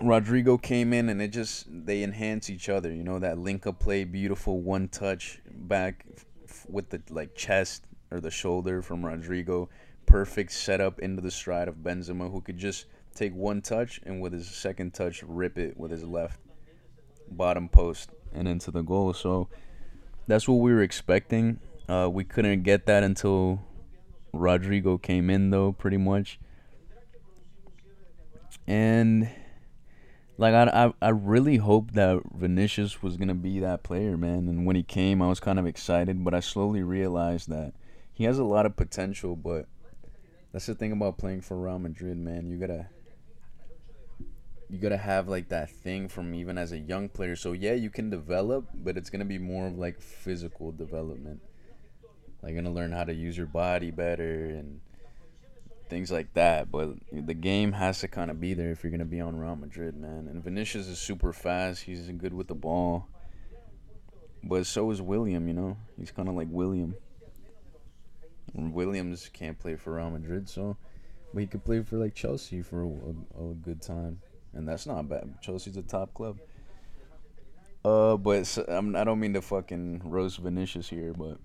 Rodrygo 0.00 0.60
came 0.60 0.92
in 0.92 1.08
and 1.08 1.20
it 1.20 1.28
just 1.28 1.66
they 1.68 2.02
enhance 2.02 2.48
each 2.50 2.68
other. 2.68 2.92
You 2.92 3.02
know 3.02 3.18
that 3.18 3.38
link 3.38 3.66
up 3.66 3.80
play, 3.80 4.04
beautiful 4.04 4.60
one 4.60 4.88
touch 4.88 5.40
back 5.50 6.06
f- 6.48 6.66
with 6.68 6.90
the 6.90 7.02
like 7.10 7.34
chest 7.34 7.84
or 8.10 8.20
the 8.20 8.30
shoulder 8.30 8.80
from 8.80 9.02
Rodrygo, 9.02 9.68
Perfect 10.06 10.52
setup 10.52 11.00
into 11.00 11.20
the 11.20 11.30
stride 11.30 11.68
of 11.68 11.76
Benzema, 11.76 12.30
who 12.30 12.40
could 12.40 12.56
just 12.56 12.86
take 13.14 13.34
one 13.34 13.60
touch 13.60 14.00
and 14.06 14.22
with 14.22 14.32
his 14.32 14.48
second 14.48 14.94
touch 14.94 15.22
rip 15.22 15.58
it 15.58 15.76
with 15.76 15.90
his 15.90 16.04
left 16.04 16.40
bottom 17.30 17.68
post 17.68 18.10
and 18.32 18.48
into 18.48 18.70
the 18.70 18.82
goal. 18.82 19.12
So 19.12 19.48
that's 20.26 20.48
what 20.48 20.56
we 20.56 20.72
were 20.72 20.82
expecting. 20.82 21.58
Uh, 21.88 22.08
we 22.10 22.24
couldn't 22.24 22.62
get 22.62 22.86
that 22.86 23.02
until 23.02 23.60
Rodrygo 24.38 25.00
came 25.00 25.30
in, 25.30 25.50
though, 25.50 25.72
pretty 25.72 25.96
much. 25.96 26.38
And 28.66 29.28
like 30.38 30.54
I, 30.54 30.86
I, 30.86 30.92
I 31.02 31.08
really 31.08 31.56
hoped 31.56 31.94
that 31.94 32.22
Vinicius 32.32 33.02
was 33.02 33.16
gonna 33.16 33.34
be 33.34 33.58
that 33.60 33.82
player, 33.82 34.16
man. 34.16 34.46
And 34.48 34.64
when 34.64 34.76
he 34.76 34.84
came, 34.84 35.20
I 35.20 35.28
was 35.28 35.40
kind 35.40 35.58
of 35.58 35.66
excited, 35.66 36.24
but 36.24 36.32
I 36.32 36.40
slowly 36.40 36.82
realized 36.82 37.48
that 37.48 37.72
he 38.12 38.24
has 38.24 38.38
a 38.38 38.44
lot 38.44 38.64
of 38.64 38.76
potential. 38.76 39.34
But 39.34 39.66
that's 40.52 40.66
the 40.66 40.76
thing 40.76 40.92
about 40.92 41.18
playing 41.18 41.40
for 41.40 41.56
Real 41.56 41.78
Madrid, 41.78 42.16
man. 42.18 42.46
You 42.46 42.56
gotta 42.56 42.86
you 44.70 44.78
gotta 44.78 44.96
have 44.96 45.28
like 45.28 45.48
that 45.48 45.70
thing 45.70 46.08
from 46.08 46.34
even 46.34 46.56
as 46.56 46.70
a 46.70 46.78
young 46.78 47.08
player. 47.08 47.34
So 47.34 47.52
yeah, 47.52 47.74
you 47.74 47.90
can 47.90 48.08
develop, 48.08 48.68
but 48.74 48.96
it's 48.96 49.10
gonna 49.10 49.24
be 49.24 49.38
more 49.38 49.66
of 49.66 49.76
like 49.76 50.00
physical 50.00 50.70
development. 50.70 51.40
Like 52.42 52.54
gonna 52.54 52.72
learn 52.72 52.92
how 52.92 53.04
to 53.04 53.12
use 53.12 53.36
your 53.36 53.46
body 53.46 53.90
better 53.90 54.46
and 54.46 54.80
things 55.88 56.10
like 56.10 56.32
that. 56.34 56.70
But 56.70 56.94
the 57.12 57.34
game 57.34 57.72
has 57.72 58.00
to 58.00 58.08
kind 58.08 58.30
of 58.30 58.40
be 58.40 58.54
there 58.54 58.70
if 58.70 58.82
you're 58.82 58.90
gonna 58.90 59.04
be 59.04 59.20
on 59.20 59.38
Real 59.38 59.56
Madrid, 59.56 59.96
man. 59.96 60.28
And 60.30 60.42
Vinicius 60.42 60.86
is 60.88 60.98
super 60.98 61.32
fast. 61.32 61.82
He's 61.82 62.08
good 62.08 62.34
with 62.34 62.48
the 62.48 62.54
ball. 62.54 63.08
But 64.44 64.66
so 64.66 64.90
is 64.90 65.02
Willian. 65.02 65.48
You 65.48 65.54
know, 65.54 65.76
he's 65.98 66.10
kind 66.10 66.28
of 66.28 66.34
like 66.34 66.48
Willian. 66.50 66.94
Williams 68.54 69.28
can't 69.32 69.58
play 69.58 69.76
for 69.76 69.94
Real 69.94 70.10
Madrid, 70.10 70.48
so 70.48 70.76
but 71.34 71.40
he 71.40 71.46
could 71.46 71.64
play 71.64 71.82
for 71.82 71.96
like 71.96 72.14
Chelsea 72.14 72.62
for 72.62 72.82
a, 72.82 72.88
a, 72.88 73.50
a 73.50 73.54
good 73.54 73.82
time 73.82 74.20
and 74.54 74.68
that's 74.68 74.86
not 74.86 75.08
bad. 75.08 75.40
Chelsea's 75.40 75.76
a 75.76 75.82
top 75.82 76.14
club. 76.14 76.38
Uh, 77.84 78.16
but 78.16 78.58
I'm, 78.68 78.96
I 78.96 79.04
don't 79.04 79.20
mean 79.20 79.34
to 79.34 79.42
fucking 79.42 80.02
roast 80.04 80.38
Vinicius 80.38 80.88
here, 80.88 81.12
but 81.12 81.38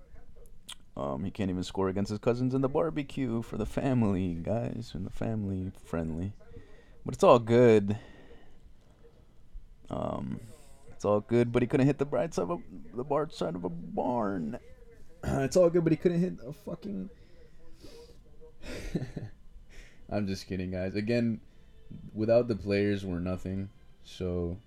um, 0.96 1.24
he 1.24 1.30
can't 1.30 1.50
even 1.50 1.62
score 1.62 1.88
against 1.88 2.10
his 2.10 2.18
cousins 2.18 2.54
in 2.54 2.60
the 2.60 2.68
barbecue 2.68 3.42
for 3.42 3.56
the 3.56 3.66
family, 3.66 4.34
guys, 4.34 4.92
and 4.94 5.04
the 5.06 5.10
family 5.10 5.72
friendly. 5.84 6.32
But 7.04 7.14
it's 7.14 7.24
all 7.24 7.38
good. 7.38 7.98
Um, 9.90 10.40
it's 10.92 11.04
all 11.04 11.20
good, 11.20 11.52
but 11.52 11.62
he 11.62 11.68
couldn't 11.68 11.86
hit 11.86 11.98
the 11.98 12.04
bright 12.04 12.34
side 12.34 12.42
of 12.42 12.50
a, 12.50 12.58
the 12.94 13.04
bar 13.04 13.28
side 13.30 13.54
of 13.54 13.64
a 13.64 13.68
barn. 13.68 14.58
it's 15.24 15.56
all 15.56 15.70
good, 15.70 15.84
but 15.84 15.92
he 15.92 15.96
couldn't 15.96 16.20
hit 16.20 16.34
a 16.46 16.52
fucking. 16.52 17.10
I'm 20.10 20.26
just 20.26 20.46
kidding, 20.46 20.70
guys. 20.70 20.94
Again 20.94 21.40
without 22.12 22.48
the 22.48 22.56
players, 22.56 23.04
we're 23.04 23.20
nothing. 23.20 23.68
So, 24.04 24.58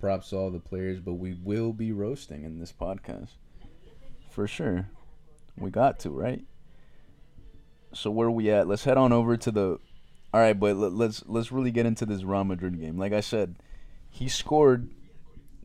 props 0.00 0.30
to 0.30 0.36
all 0.36 0.50
the 0.50 0.60
players, 0.60 1.00
but 1.00 1.14
we 1.14 1.34
will 1.34 1.72
be 1.72 1.92
roasting 1.92 2.44
in 2.44 2.58
this 2.58 2.72
podcast 2.72 3.30
for 4.30 4.46
sure. 4.46 4.88
We 5.60 5.70
got 5.70 6.00
to 6.00 6.10
right. 6.10 6.42
So 7.92 8.10
where 8.10 8.28
are 8.28 8.32
we 8.32 8.50
at? 8.50 8.66
Let's 8.66 8.84
head 8.84 8.96
on 8.96 9.12
over 9.12 9.36
to 9.36 9.50
the. 9.50 9.78
All 10.32 10.40
right, 10.40 10.58
but 10.58 10.76
let, 10.76 10.92
let's 10.92 11.24
let's 11.26 11.52
really 11.52 11.70
get 11.70 11.86
into 11.86 12.06
this 12.06 12.22
Real 12.22 12.44
Madrid 12.44 12.80
game. 12.80 12.98
Like 12.98 13.12
I 13.12 13.20
said, 13.20 13.56
he 14.10 14.28
scored 14.28 14.90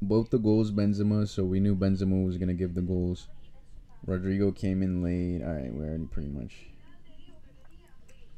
both 0.01 0.31
the 0.31 0.39
goals, 0.39 0.71
Benzema. 0.71 1.27
So 1.27 1.43
we 1.43 1.59
knew 1.59 1.75
Benzema 1.75 2.25
was 2.25 2.37
gonna 2.37 2.53
give 2.53 2.73
the 2.73 2.81
goals. 2.81 3.27
Rodrygo 4.07 4.55
came 4.55 4.81
in 4.83 5.01
late. 5.01 5.43
All 5.45 5.53
right, 5.53 5.73
we 5.73 5.85
already 5.85 6.05
pretty 6.05 6.29
much. 6.29 6.53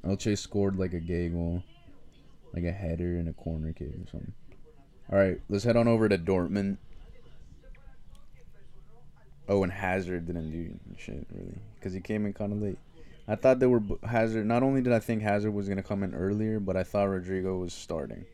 Elche 0.06 0.38
scored 0.38 0.78
like 0.78 0.94
a 0.94 1.00
gay 1.00 1.30
goal 1.30 1.64
like 2.54 2.64
a 2.64 2.72
header 2.72 3.18
and 3.18 3.30
a 3.30 3.34
corner 3.34 3.74
kick 3.74 3.90
or 3.90 4.08
something. 4.12 4.34
All 5.12 5.20
right, 5.20 5.40
let's 5.50 5.64
head 5.64 5.78
on 5.78 5.88
over 5.88 6.10
to 6.10 6.18
Dortmund. 6.18 6.78
Oh, 9.50 9.64
and 9.64 9.72
Hazard 9.72 10.26
didn't 10.26 10.52
do 10.52 10.78
shit 10.98 11.26
really 11.32 11.58
because 11.76 11.94
he 11.94 12.02
came 12.02 12.26
in 12.26 12.34
kind 12.34 12.52
of 12.52 12.62
late. 12.62 12.78
I 13.28 13.36
thought 13.36 13.60
they 13.60 13.68
were 13.68 13.82
Hazard. 14.04 14.46
Not 14.46 14.64
only 14.64 14.82
did 14.82 14.94
I 14.94 15.00
think 15.00 15.22
Hazard 15.22 15.52
was 15.52 15.68
gonna 15.70 15.84
come 15.84 16.04
in 16.04 16.14
earlier, 16.14 16.60
but 16.60 16.76
I 16.76 16.84
thought 16.84 17.08
Rodrygo 17.08 17.60
was 17.60 17.74
starting. 17.74 18.26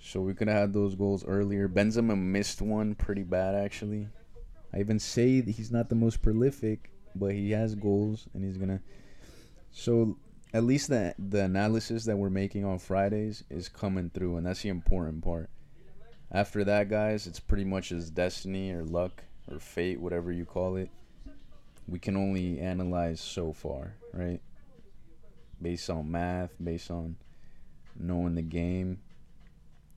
So 0.00 0.20
we 0.20 0.34
could 0.34 0.48
have 0.48 0.56
had 0.56 0.72
those 0.72 0.94
goals 0.94 1.24
earlier. 1.24 1.68
Benzema 1.68 2.18
missed 2.18 2.62
one 2.62 2.94
pretty 2.94 3.22
bad 3.22 3.54
actually. 3.54 4.08
I 4.72 4.80
even 4.80 4.98
say 4.98 5.42
he's 5.42 5.72
not 5.72 5.88
the 5.88 5.94
most 5.94 6.22
prolific, 6.22 6.90
but 7.14 7.32
he 7.32 7.50
has 7.50 7.74
goals 7.74 8.28
and 8.32 8.44
he's 8.44 8.56
gonna. 8.56 8.80
So 9.72 10.16
at 10.52 10.64
least 10.64 10.88
the 10.88 11.14
the 11.18 11.44
analysis 11.44 12.04
that 12.04 12.16
we're 12.16 12.30
making 12.30 12.64
on 12.64 12.78
Fridays 12.78 13.44
is 13.50 13.68
coming 13.68 14.10
through, 14.10 14.36
and 14.36 14.46
that's 14.46 14.62
the 14.62 14.68
important 14.68 15.22
part. 15.22 15.50
After 16.32 16.62
that, 16.64 16.88
guys, 16.88 17.26
it's 17.26 17.40
pretty 17.40 17.64
much 17.64 17.88
his 17.88 18.10
destiny 18.10 18.70
or 18.70 18.84
luck 18.84 19.24
or 19.50 19.58
fate, 19.58 20.00
whatever 20.00 20.32
you 20.32 20.44
call 20.44 20.76
it. 20.76 20.90
We 21.88 21.98
can 21.98 22.16
only 22.16 22.60
analyze 22.60 23.20
so 23.20 23.52
far, 23.52 23.94
right? 24.12 24.40
Based 25.60 25.90
on 25.90 26.10
math, 26.10 26.52
based 26.62 26.90
on 26.90 27.16
knowing 27.98 28.34
the 28.34 28.42
game. 28.42 29.00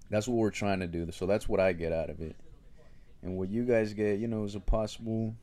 That's 0.10 0.28
what 0.28 0.38
we're 0.38 0.52
trying 0.52 0.80
to 0.80 0.88
do. 0.88 1.12
So 1.12 1.26
that's 1.26 1.48
what 1.48 1.60
I 1.60 1.74
get 1.74 1.92
out 1.92 2.10
of 2.10 2.22
it. 2.22 2.36
And 3.22 3.38
what 3.38 3.50
you 3.50 3.64
guys 3.64 3.94
get, 3.94 4.20
you 4.20 4.28
know, 4.28 4.44
is 4.44 4.56
a 4.56 4.60
possible 4.60 5.36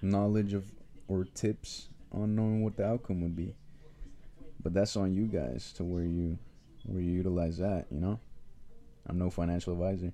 knowledge 0.00 0.52
of 0.52 0.70
or 1.08 1.24
tips 1.24 1.88
on 2.12 2.36
knowing 2.36 2.62
what 2.62 2.76
the 2.76 2.86
outcome 2.86 3.22
would 3.22 3.34
be. 3.34 3.54
But 4.62 4.74
that's 4.74 4.96
on 4.96 5.14
you 5.14 5.24
guys 5.24 5.72
to 5.74 5.84
where 5.84 6.04
you 6.04 6.38
where 6.84 7.02
you 7.02 7.10
utilize 7.10 7.58
that, 7.58 7.86
you 7.90 8.00
know? 8.00 8.18
I'm 9.06 9.18
no 9.18 9.30
financial 9.30 9.72
advisor. 9.72 10.12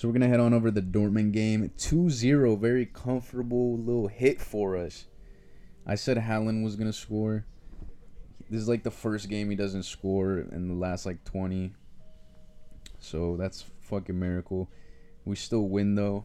So 0.00 0.08
we're 0.08 0.14
gonna 0.14 0.28
head 0.28 0.40
on 0.40 0.54
over 0.54 0.68
to 0.68 0.80
the 0.80 0.80
Dortmund 0.80 1.32
game. 1.32 1.70
2-0, 1.76 2.58
very 2.58 2.86
comfortable 2.86 3.76
little 3.76 4.08
hit 4.08 4.40
for 4.40 4.74
us. 4.74 5.04
I 5.86 5.94
said 5.94 6.16
Haaland 6.16 6.64
was 6.64 6.74
gonna 6.74 6.90
score. 6.90 7.44
This 8.48 8.62
is 8.62 8.66
like 8.66 8.82
the 8.82 8.90
first 8.90 9.28
game 9.28 9.50
he 9.50 9.56
doesn't 9.56 9.82
score 9.82 10.38
in 10.38 10.68
the 10.68 10.74
last 10.74 11.04
like 11.04 11.22
20. 11.24 11.74
So 12.98 13.36
that's 13.36 13.66
fucking 13.82 14.18
miracle. 14.18 14.70
We 15.26 15.36
still 15.36 15.68
win 15.68 15.96
though. 15.96 16.24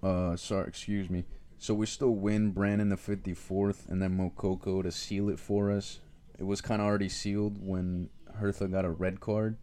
Uh, 0.00 0.36
sorry, 0.36 0.68
excuse 0.68 1.10
me. 1.10 1.24
So 1.58 1.74
we 1.74 1.86
still 1.86 2.14
win 2.14 2.52
Brandon 2.52 2.90
the 2.90 2.96
54th 2.96 3.88
and 3.88 4.00
then 4.00 4.16
Moukoko 4.16 4.84
to 4.84 4.92
seal 4.92 5.28
it 5.30 5.40
for 5.40 5.72
us. 5.72 5.98
It 6.38 6.44
was 6.44 6.60
kind 6.60 6.80
of 6.80 6.86
already 6.86 7.08
sealed 7.08 7.58
when 7.60 8.08
Hertha 8.36 8.68
got 8.68 8.84
a 8.84 8.90
red 8.90 9.18
card. 9.18 9.56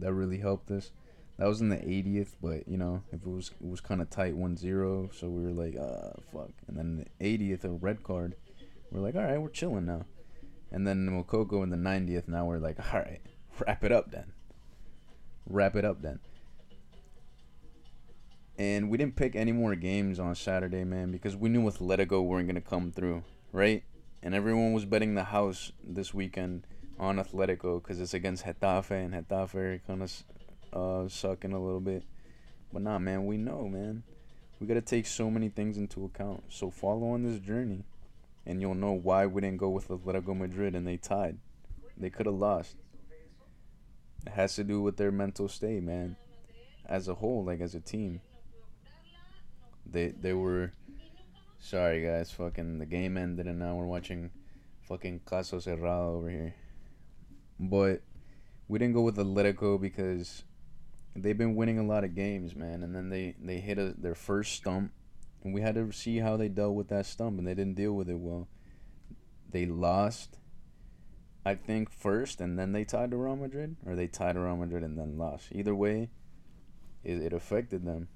That 0.00 0.12
really 0.12 0.38
helped 0.38 0.70
us. 0.70 0.90
That 1.38 1.48
was 1.48 1.60
in 1.62 1.70
the 1.70 1.76
80th, 1.76 2.34
but 2.42 2.68
you 2.68 2.76
know, 2.76 3.02
if 3.12 3.22
it 3.22 3.26
was 3.26 3.50
it 3.60 3.66
was 3.66 3.80
kind 3.80 4.02
of 4.02 4.10
tight 4.10 4.36
1-0, 4.36 5.14
so 5.14 5.28
we 5.28 5.42
were 5.42 5.52
like, 5.52 5.74
uh, 5.74 6.12
fuck. 6.32 6.50
And 6.68 6.76
then 6.76 7.06
the 7.18 7.24
80th, 7.24 7.64
a 7.64 7.70
red 7.70 8.02
card. 8.02 8.36
We're 8.90 9.00
like, 9.00 9.14
all 9.14 9.22
right, 9.22 9.40
we're 9.40 9.48
chilling 9.48 9.86
now. 9.86 10.04
And 10.70 10.86
then 10.86 11.08
Moukoko 11.08 11.62
in 11.62 11.70
the 11.70 11.76
90th. 11.76 12.28
Now 12.28 12.44
we're 12.44 12.58
like, 12.58 12.78
all 12.92 13.00
right, 13.00 13.20
wrap 13.66 13.84
it 13.84 13.92
up 13.92 14.10
then. 14.10 14.32
Wrap 15.46 15.76
it 15.76 15.84
up 15.84 16.02
then. 16.02 16.20
And 18.58 18.90
we 18.90 18.98
didn't 18.98 19.16
pick 19.16 19.34
any 19.34 19.52
more 19.52 19.74
games 19.74 20.20
on 20.20 20.34
Saturday, 20.34 20.84
man, 20.84 21.10
because 21.10 21.34
we 21.34 21.48
knew 21.48 21.62
with 21.62 21.78
Atletico 21.78 22.22
weren't 22.22 22.46
going 22.46 22.56
to 22.56 22.60
come 22.60 22.92
through, 22.92 23.22
right? 23.52 23.82
And 24.22 24.34
everyone 24.34 24.74
was 24.74 24.84
betting 24.84 25.14
the 25.14 25.24
house 25.24 25.72
this 25.82 26.12
weekend 26.12 26.66
on 27.00 27.16
Atletico 27.16 27.82
because 27.82 27.98
it's 27.98 28.14
against 28.14 28.44
Getafe, 28.44 28.90
and 28.90 29.14
Getafe 29.14 29.80
kind 29.86 30.02
of 30.02 30.24
uh, 30.72 31.08
sucking 31.08 31.52
a 31.52 31.58
little 31.58 31.80
bit. 31.80 32.04
But 32.72 32.82
nah, 32.82 32.98
man, 32.98 33.26
we 33.26 33.38
know, 33.38 33.66
man. 33.68 34.04
We 34.60 34.66
got 34.66 34.74
to 34.74 34.82
take 34.82 35.06
so 35.06 35.30
many 35.30 35.48
things 35.48 35.78
into 35.78 36.04
account. 36.04 36.44
So 36.50 36.70
follow 36.70 37.12
on 37.12 37.22
this 37.22 37.40
journey, 37.40 37.84
and 38.44 38.60
you'll 38.60 38.74
know 38.74 38.92
why 38.92 39.24
we 39.26 39.40
didn't 39.40 39.56
go 39.56 39.70
with 39.70 39.88
Atletico 39.88 40.36
Madrid 40.36 40.76
and 40.76 40.86
they 40.86 40.98
tied. 40.98 41.38
They 41.96 42.10
could 42.10 42.26
have 42.26 42.34
lost. 42.34 42.76
It 44.26 44.32
has 44.32 44.54
to 44.56 44.64
do 44.64 44.82
with 44.82 44.98
their 44.98 45.10
mental 45.10 45.48
state, 45.48 45.82
man. 45.82 46.16
As 46.86 47.08
a 47.08 47.14
whole, 47.14 47.44
like 47.44 47.60
as 47.60 47.74
a 47.74 47.80
team. 47.80 48.20
They 49.86 50.08
they 50.08 50.34
were 50.34 50.72
sorry 51.58 52.04
guys, 52.04 52.30
fucking 52.30 52.78
the 52.78 52.86
game 52.86 53.16
ended 53.16 53.46
and 53.46 53.58
now 53.58 53.74
we're 53.74 53.86
watching 53.86 54.30
fucking 54.82 55.20
Caso 55.24 55.56
Cerrado 55.56 56.16
over 56.16 56.28
here. 56.28 56.54
But 57.60 58.00
we 58.68 58.78
didn't 58.78 58.94
go 58.94 59.02
with 59.02 59.18
Atletico 59.18 59.78
because 59.78 60.44
they've 61.14 61.36
been 61.36 61.54
winning 61.54 61.78
a 61.78 61.86
lot 61.86 62.04
of 62.04 62.14
games, 62.14 62.56
man. 62.56 62.82
And 62.82 62.96
then 62.96 63.10
they 63.10 63.34
they 63.38 63.60
hit 63.60 63.78
a, 63.78 63.94
their 63.96 64.14
first 64.14 64.54
stump, 64.54 64.92
and 65.44 65.52
we 65.52 65.60
had 65.60 65.74
to 65.74 65.92
see 65.92 66.18
how 66.18 66.38
they 66.38 66.48
dealt 66.48 66.74
with 66.74 66.88
that 66.88 67.04
stump, 67.04 67.38
and 67.38 67.46
they 67.46 67.54
didn't 67.54 67.76
deal 67.76 67.92
with 67.92 68.08
it 68.08 68.18
well. 68.18 68.48
They 69.50 69.66
lost, 69.66 70.38
I 71.44 71.54
think, 71.54 71.90
first, 71.90 72.40
and 72.40 72.58
then 72.58 72.72
they 72.72 72.84
tied 72.84 73.10
to 73.10 73.18
Real 73.18 73.36
Madrid, 73.36 73.76
or 73.84 73.94
they 73.94 74.06
tied 74.06 74.34
to 74.34 74.40
Real 74.40 74.56
Madrid 74.56 74.82
and 74.82 74.98
then 74.98 75.18
lost. 75.18 75.48
Either 75.52 75.74
way, 75.74 76.08
it, 77.04 77.18
it 77.20 77.32
affected 77.34 77.84
them. 77.84 78.08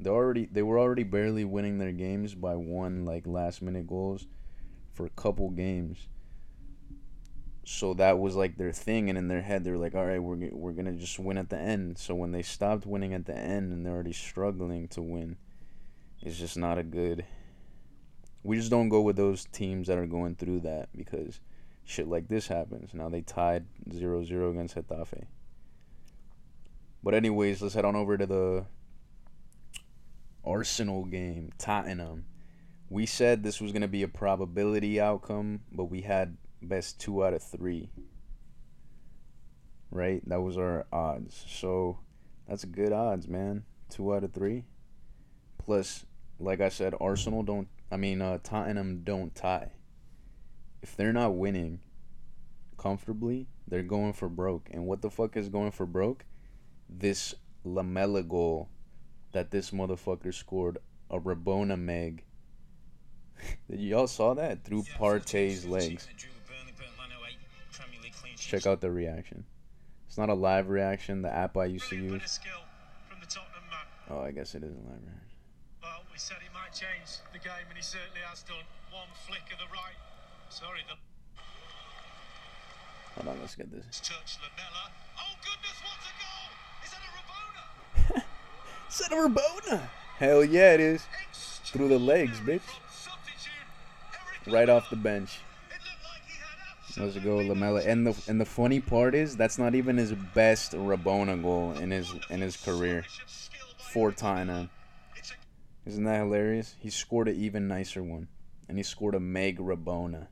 They 0.00 0.10
already 0.10 0.46
they 0.46 0.62
were 0.62 0.80
already 0.80 1.04
barely 1.04 1.44
winning 1.44 1.78
their 1.78 1.92
games 1.92 2.34
by 2.34 2.56
one 2.56 3.04
like 3.04 3.28
last 3.28 3.62
minute 3.62 3.86
goals 3.86 4.26
for 4.92 5.06
a 5.06 5.10
couple 5.10 5.50
games 5.50 6.08
so 7.64 7.94
that 7.94 8.18
was 8.18 8.34
like 8.34 8.56
their 8.56 8.72
thing 8.72 9.08
and 9.08 9.16
in 9.16 9.28
their 9.28 9.42
head 9.42 9.62
they 9.62 9.70
were 9.70 9.78
like 9.78 9.94
all 9.94 10.04
right 10.04 10.22
we're, 10.22 10.48
we're 10.52 10.72
gonna 10.72 10.92
just 10.92 11.18
win 11.18 11.38
at 11.38 11.48
the 11.48 11.58
end. 11.58 11.98
So 11.98 12.14
when 12.14 12.32
they 12.32 12.42
stopped 12.42 12.86
winning 12.86 13.14
at 13.14 13.26
the 13.26 13.36
end 13.36 13.72
and 13.72 13.86
they're 13.86 13.94
already 13.94 14.12
struggling 14.12 14.88
to 14.88 15.02
win 15.02 15.36
it's 16.20 16.38
just 16.38 16.56
not 16.56 16.78
a 16.78 16.82
good 16.82 17.24
we 18.44 18.56
just 18.56 18.70
don't 18.70 18.88
go 18.88 19.00
with 19.00 19.16
those 19.16 19.44
teams 19.46 19.86
that 19.86 19.98
are 19.98 20.06
going 20.06 20.34
through 20.34 20.60
that 20.60 20.88
because 20.96 21.40
shit 21.84 22.08
like 22.08 22.28
this 22.28 22.48
happens. 22.48 22.92
Now 22.92 23.08
they 23.08 23.20
tied 23.20 23.66
0-0 23.88 24.50
against 24.50 24.74
Getafe. 24.74 25.26
But 27.02 27.14
anyways 27.14 27.62
let's 27.62 27.74
head 27.74 27.84
on 27.84 27.96
over 27.96 28.16
to 28.16 28.26
the 28.26 28.64
Arsenal 30.44 31.04
game 31.04 31.52
Tottenham. 31.58 32.24
We 32.88 33.06
said 33.06 33.42
this 33.42 33.60
was 33.60 33.72
going 33.72 33.82
to 33.82 33.88
be 33.88 34.02
a 34.02 34.08
probability 34.08 35.00
outcome 35.00 35.60
but 35.70 35.84
we 35.84 36.02
had 36.02 36.36
best 36.62 37.00
two 37.00 37.24
out 37.24 37.34
of 37.34 37.42
three. 37.42 37.90
Right? 39.90 40.26
That 40.28 40.40
was 40.40 40.56
our 40.56 40.86
odds. 40.92 41.44
So 41.48 41.98
that's 42.48 42.64
good 42.64 42.92
odds, 42.92 43.28
man. 43.28 43.64
Two 43.90 44.14
out 44.14 44.24
of 44.24 44.32
three. 44.32 44.64
Plus, 45.58 46.04
like 46.38 46.60
I 46.60 46.68
said, 46.68 46.94
Arsenal 47.00 47.42
don't. 47.42 47.68
I 47.90 47.96
mean, 47.96 48.22
uh, 48.22 48.38
Tottenham 48.42 49.02
don't 49.04 49.34
tie. 49.34 49.72
If 50.82 50.96
they're 50.96 51.12
not 51.12 51.36
winning 51.36 51.80
comfortably, 52.78 53.46
they're 53.68 53.82
going 53.82 54.14
for 54.14 54.28
broke. 54.28 54.68
And 54.72 54.86
what 54.86 55.02
the 55.02 55.10
fuck 55.10 55.36
is 55.36 55.48
going 55.48 55.70
for 55.70 55.86
broke? 55.86 56.24
This 56.88 57.34
Lamela 57.64 58.22
goal 58.22 58.68
that 59.32 59.50
this 59.50 59.70
motherfucker 59.70 60.34
scored 60.34 60.78
a 61.10 61.20
Rabona 61.20 61.78
Meg. 61.78 62.24
Y'all 63.68 64.06
saw 64.06 64.34
that 64.34 64.64
through 64.64 64.84
Partey's 64.98 65.64
legs 65.64 66.08
check 68.44 68.66
out 68.66 68.80
the 68.80 68.90
reaction. 68.90 69.44
It's 70.06 70.18
not 70.18 70.28
a 70.28 70.34
live 70.34 70.68
reaction, 70.68 71.22
the 71.22 71.32
app 71.32 71.56
I 71.56 71.66
used 71.66 71.88
to 71.88 71.96
use. 71.96 72.40
Oh, 74.10 74.20
I 74.20 74.30
guess 74.30 74.54
it 74.54 74.62
is 74.62 74.72
a 74.72 74.82
live 74.84 75.00
reaction. 75.00 75.32
Well, 75.82 76.02
we 76.12 76.18
said 76.18 76.36
he 76.42 76.52
might 76.52 76.72
change 76.74 77.22
the 77.32 77.38
game, 77.38 77.64
and 77.68 77.76
he 77.76 77.82
certainly 77.82 78.20
has 78.28 78.42
done. 78.42 78.64
One 78.92 79.08
flick 79.26 79.48
of 79.52 79.58
the 79.58 79.72
right. 79.72 79.96
Sorry, 80.50 80.80
the. 80.86 80.96
Hold 83.16 83.34
on, 83.34 83.40
let's 83.40 83.54
get 83.54 83.70
this. 83.70 84.00
Touch 84.04 84.36
Lamela. 84.44 84.92
Oh 85.16 85.34
goodness, 85.40 85.78
what 85.80 85.96
a 86.04 86.12
goal! 86.20 86.52
Is 86.84 86.90
that 86.92 87.02
a 87.08 87.12
Rabona? 87.16 88.22
is 88.90 88.98
that 88.98 89.12
a 89.12 89.16
Rabona? 89.16 89.88
Hell 90.18 90.44
yeah, 90.44 90.74
it 90.74 90.80
is. 90.80 91.06
Through 91.64 91.88
the 91.88 91.98
legs, 91.98 92.38
bitch. 92.40 92.60
Right 94.46 94.68
off 94.68 94.90
the 94.90 94.96
bench. 94.96 95.38
Let's 96.96 97.16
go, 97.18 97.36
Lamela. 97.36 97.82
And 97.82 98.06
the 98.06 98.22
and 98.28 98.40
the 98.40 98.44
funny 98.44 98.80
part 98.80 99.14
is 99.14 99.36
that's 99.36 99.58
not 99.58 99.74
even 99.74 99.96
his 99.96 100.12
best 100.12 100.72
Rabona 100.72 101.40
goal 101.42 101.72
in 101.72 101.90
his 101.90 102.12
in 102.28 102.40
his 102.40 102.56
career. 102.56 103.04
For 103.92 104.10
Tottenham. 104.10 104.70
Isn't 105.84 106.04
that 106.04 106.18
hilarious? 106.18 106.76
He 106.78 106.90
scored 106.90 107.28
an 107.28 107.36
even 107.36 107.68
nicer 107.68 108.02
one. 108.02 108.28
And 108.68 108.78
he 108.78 108.84
scored 108.84 109.14
a 109.14 109.20
Meg 109.20 109.58
Rabona. 109.58 110.28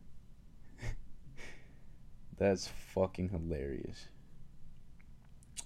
that's 2.38 2.68
fucking 2.68 3.30
hilarious. 3.30 4.08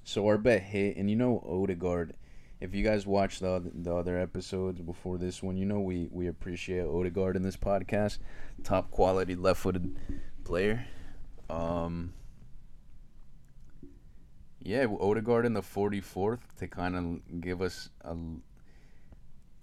So 0.05 0.27
our 0.27 0.39
bet 0.39 0.63
hit, 0.63 0.97
and 0.97 1.09
you 1.09 1.17
know 1.17 1.43
Odegaard. 1.47 2.15
If 2.61 2.75
you 2.75 2.83
guys 2.83 3.07
watched 3.07 3.41
the 3.41 3.63
the 3.75 3.95
other 3.95 4.19
episodes 4.19 4.81
before 4.81 5.19
this 5.19 5.43
one, 5.43 5.57
you 5.57 5.67
know 5.67 5.81
we 5.81 6.09
we 6.11 6.27
appreciate 6.29 6.87
Odegaard 6.87 7.37
in 7.37 7.43
this 7.43 7.57
podcast. 7.57 8.19
Top 8.63 8.91
quality 8.91 9.35
left-footed 9.35 9.97
player. 10.45 10.87
Um, 11.51 12.13
yeah, 14.61 14.87
Odegaard 14.87 15.47
in 15.47 15.55
the 15.55 15.63
44th 15.63 16.41
to 16.59 16.69
kind 16.69 16.97
of 16.97 17.41
give 17.41 17.61
us 17.61 17.91
a, 18.03 18.17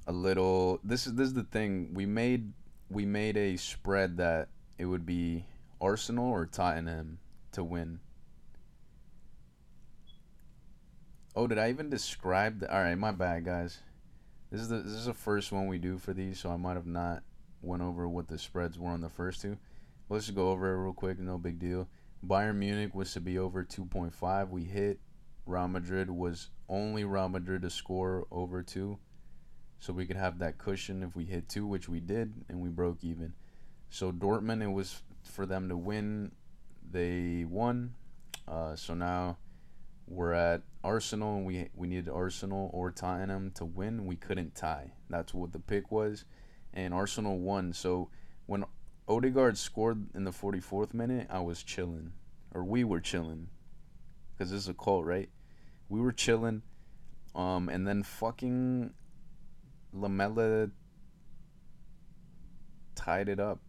a 0.08 0.12
little. 0.12 0.80
This 0.84 1.08
is 1.08 1.14
this 1.14 1.28
is 1.28 1.34
the 1.34 1.44
thing 1.44 1.94
we 1.94 2.06
made. 2.06 2.54
We 2.90 3.06
made 3.06 3.38
a 3.38 3.56
spread 3.58 4.18
that 4.18 4.50
it 4.78 4.86
would 4.86 5.06
be 5.06 5.46
Arsenal 5.80 6.30
or 6.30 6.46
Tottenham 6.46 7.20
to 7.54 7.64
win. 7.64 8.00
Oh, 11.36 11.48
did 11.48 11.58
I 11.58 11.70
even 11.70 11.90
describe 11.90 12.60
the? 12.60 12.74
All 12.74 12.84
right, 12.84 12.96
my 12.96 13.12
bad, 13.12 13.46
guys. 13.46 13.80
This 14.52 14.62
is 14.62 14.68
the 14.68 14.80
this 14.80 14.94
is 14.94 15.06
the 15.06 15.14
first 15.14 15.52
one 15.52 15.68
we 15.68 15.78
do 15.78 15.98
for 15.98 16.14
these, 16.14 16.40
so 16.40 16.50
I 16.52 16.58
might 16.58 16.76
have 16.76 16.86
not 16.86 17.24
went 17.62 17.82
over 17.82 18.08
what 18.08 18.28
the 18.28 18.38
spreads 18.38 18.78
were 18.78 18.90
on 18.90 19.02
the 19.02 19.10
first 19.10 19.42
two. 19.42 19.58
Let's 20.12 20.26
just 20.26 20.36
go 20.36 20.50
over 20.50 20.68
it 20.68 20.78
real 20.78 20.92
quick. 20.92 21.20
No 21.20 21.38
big 21.38 21.58
deal. 21.58 21.88
Bayern 22.28 22.58
Munich 22.58 22.94
was 22.94 23.14
to 23.14 23.22
be 23.22 23.40
over 23.40 23.64
2.5. 23.64 24.50
We 24.50 24.66
hit. 24.66 25.00
Real 25.46 25.70
Madrid 25.70 26.12
was 26.12 26.50
only 26.68 27.06
Real 27.06 27.30
Madrid 27.30 27.62
to 27.62 27.70
score 27.70 28.28
over 28.30 28.62
two. 28.62 29.00
So 29.80 29.94
we 29.94 30.06
could 30.06 30.18
have 30.18 30.40
that 30.40 30.58
cushion 30.58 31.02
if 31.02 31.16
we 31.16 31.24
hit 31.24 31.48
two, 31.48 31.66
which 31.66 31.88
we 31.88 32.02
did, 32.02 32.34
and 32.50 32.60
we 32.60 32.68
broke 32.68 33.06
even. 33.06 33.34
So 33.90 34.12
Dortmund, 34.12 34.62
it 34.62 34.68
was 34.68 35.02
for 35.24 35.46
them 35.46 35.70
to 35.70 35.78
win. 35.78 36.34
They 36.92 37.46
won. 37.48 37.96
Uh, 38.50 38.76
so 38.76 38.94
now 38.94 39.38
we're 40.08 40.34
at 40.34 40.62
Arsenal, 40.84 41.38
and 41.38 41.46
we 41.46 41.70
we 41.74 41.88
needed 41.88 42.10
Arsenal 42.10 42.70
or 42.74 42.92
Tottenham 42.92 43.52
to 43.52 43.64
win. 43.64 44.06
We 44.06 44.18
couldn't 44.18 44.56
tie. 44.56 44.92
That's 45.10 45.34
what 45.34 45.54
the 45.54 45.60
pick 45.60 45.90
was, 45.90 46.26
and 46.74 46.94
Arsenal 46.94 47.40
won. 47.40 47.72
So 47.72 48.10
when 48.46 48.66
Odegaard 49.08 49.58
scored 49.58 50.08
in 50.16 50.24
the 50.24 50.32
44th 50.32 50.94
minute, 50.94 51.28
I 51.30 51.40
was 51.40 51.64
chilling. 51.64 52.14
Or 52.54 52.64
we 52.64 52.84
were 52.84 53.00
chilling. 53.00 53.48
Because 54.34 54.52
this 54.52 54.64
is 54.64 54.70
a 54.70 54.74
cult, 54.74 55.06
right? 55.06 55.30
We 55.90 56.00
were 56.00 56.12
chilling. 56.12 56.62
Um, 57.36 57.70
and 57.70 57.88
then 57.88 58.04
fucking 58.04 58.94
Lamela 59.94 60.70
tied 62.96 63.30
it 63.30 63.40
up. 63.40 63.60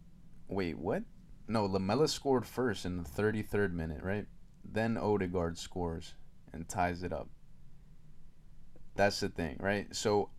Wait, 0.47 0.77
what? 0.77 1.03
No, 1.47 1.65
Lamela 1.65 2.07
scored 2.07 2.45
first 2.45 2.85
in 2.85 3.01
the 3.01 3.09
33rd 3.09 3.73
minute, 3.73 4.03
right? 4.03 4.27
Then 4.63 4.97
Odegaard 4.97 5.57
scores 5.57 6.13
and 6.53 6.67
ties 6.67 7.03
it 7.03 7.11
up. 7.11 7.27
That's 8.95 9.19
the 9.19 9.29
thing, 9.29 9.57
right? 9.59 9.93
So 9.93 10.29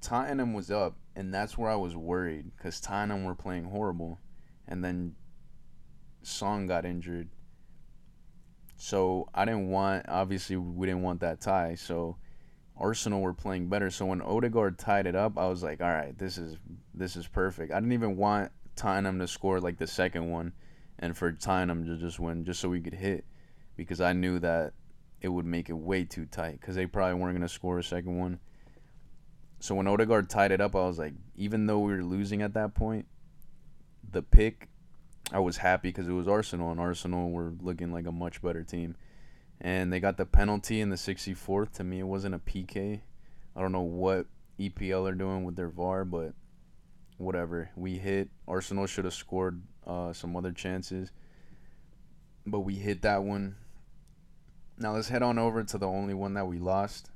Tottenham 0.00 0.54
was 0.54 0.70
up 0.70 0.96
and 1.18 1.34
that's 1.34 1.58
where 1.58 1.68
I 1.68 1.74
was 1.74 1.96
worried 1.96 2.52
because 2.56 2.80
Tottenham 2.80 3.24
were 3.24 3.34
playing 3.34 3.64
horrible, 3.64 4.20
and 4.68 4.84
then 4.84 5.16
Son 6.22 6.68
got 6.68 6.86
injured. 6.86 7.28
So 8.76 9.28
I 9.34 9.44
didn't 9.44 9.68
want. 9.68 10.06
Obviously, 10.08 10.54
we 10.56 10.86
didn't 10.86 11.02
want 11.02 11.18
that 11.20 11.40
tie. 11.40 11.74
So 11.74 12.18
Arsenal 12.76 13.20
were 13.20 13.34
playing 13.34 13.68
better. 13.68 13.90
So 13.90 14.06
when 14.06 14.22
Odegaard 14.22 14.78
tied 14.78 15.08
it 15.08 15.16
up, 15.16 15.36
I 15.36 15.48
was 15.48 15.64
like, 15.64 15.80
all 15.80 15.90
right, 15.90 16.16
this 16.16 16.38
is 16.38 16.56
this 16.94 17.16
is 17.16 17.26
perfect. 17.26 17.72
I 17.72 17.80
didn't 17.80 17.94
even 17.94 18.16
want 18.16 18.52
Tottenham 18.76 19.18
to 19.18 19.26
score 19.26 19.60
like 19.60 19.78
the 19.78 19.88
second 19.88 20.30
one, 20.30 20.52
and 21.00 21.16
for 21.16 21.32
Tottenham 21.32 21.84
to 21.86 21.96
just 21.96 22.20
win, 22.20 22.44
just 22.44 22.60
so 22.60 22.68
we 22.68 22.80
could 22.80 22.94
hit, 22.94 23.24
because 23.74 24.00
I 24.00 24.12
knew 24.12 24.38
that 24.38 24.72
it 25.20 25.30
would 25.30 25.46
make 25.46 25.68
it 25.68 25.74
way 25.74 26.04
too 26.04 26.26
tight 26.26 26.60
because 26.60 26.76
they 26.76 26.86
probably 26.86 27.20
weren't 27.20 27.36
gonna 27.36 27.48
score 27.48 27.80
a 27.80 27.82
second 27.82 28.16
one. 28.16 28.38
So 29.60 29.74
when 29.74 29.88
Odegaard 29.88 30.30
tied 30.30 30.52
it 30.52 30.60
up, 30.60 30.76
I 30.76 30.86
was 30.86 30.98
like, 30.98 31.14
even 31.36 31.66
though 31.66 31.80
we 31.80 31.92
were 31.92 32.04
losing 32.04 32.42
at 32.42 32.54
that 32.54 32.74
point, 32.74 33.06
the 34.10 34.22
pick, 34.22 34.68
I 35.32 35.40
was 35.40 35.58
happy 35.58 35.88
because 35.88 36.08
it 36.08 36.12
was 36.12 36.28
Arsenal, 36.28 36.70
and 36.70 36.80
Arsenal 36.80 37.30
were 37.30 37.52
looking 37.60 37.92
like 37.92 38.06
a 38.06 38.12
much 38.12 38.40
better 38.40 38.62
team. 38.62 38.96
And 39.60 39.92
they 39.92 39.98
got 39.98 40.16
the 40.16 40.24
penalty 40.24 40.80
in 40.80 40.90
the 40.90 40.96
64th. 40.96 41.72
To 41.72 41.84
me, 41.84 41.98
it 41.98 42.06
wasn't 42.06 42.36
a 42.36 42.38
PK. 42.38 43.00
I 43.56 43.60
don't 43.60 43.72
know 43.72 43.80
what 43.80 44.26
EPL 44.60 45.08
are 45.08 45.14
doing 45.14 45.44
with 45.44 45.56
their 45.56 45.68
VAR, 45.68 46.04
but 46.04 46.32
whatever. 47.16 47.70
We 47.74 47.98
hit. 47.98 48.28
Arsenal 48.46 48.86
should 48.86 49.04
have 49.04 49.14
scored 49.14 49.60
uh, 49.86 50.12
some 50.12 50.36
other 50.36 50.52
chances, 50.52 51.10
but 52.46 52.60
we 52.60 52.76
hit 52.76 53.02
that 53.02 53.24
one. 53.24 53.56
Now 54.78 54.94
let's 54.94 55.08
head 55.08 55.22
on 55.22 55.38
over 55.38 55.64
to 55.64 55.78
the 55.78 55.88
only 55.88 56.14
one 56.14 56.34
that 56.34 56.46
we 56.46 56.58
lost. 56.58 57.10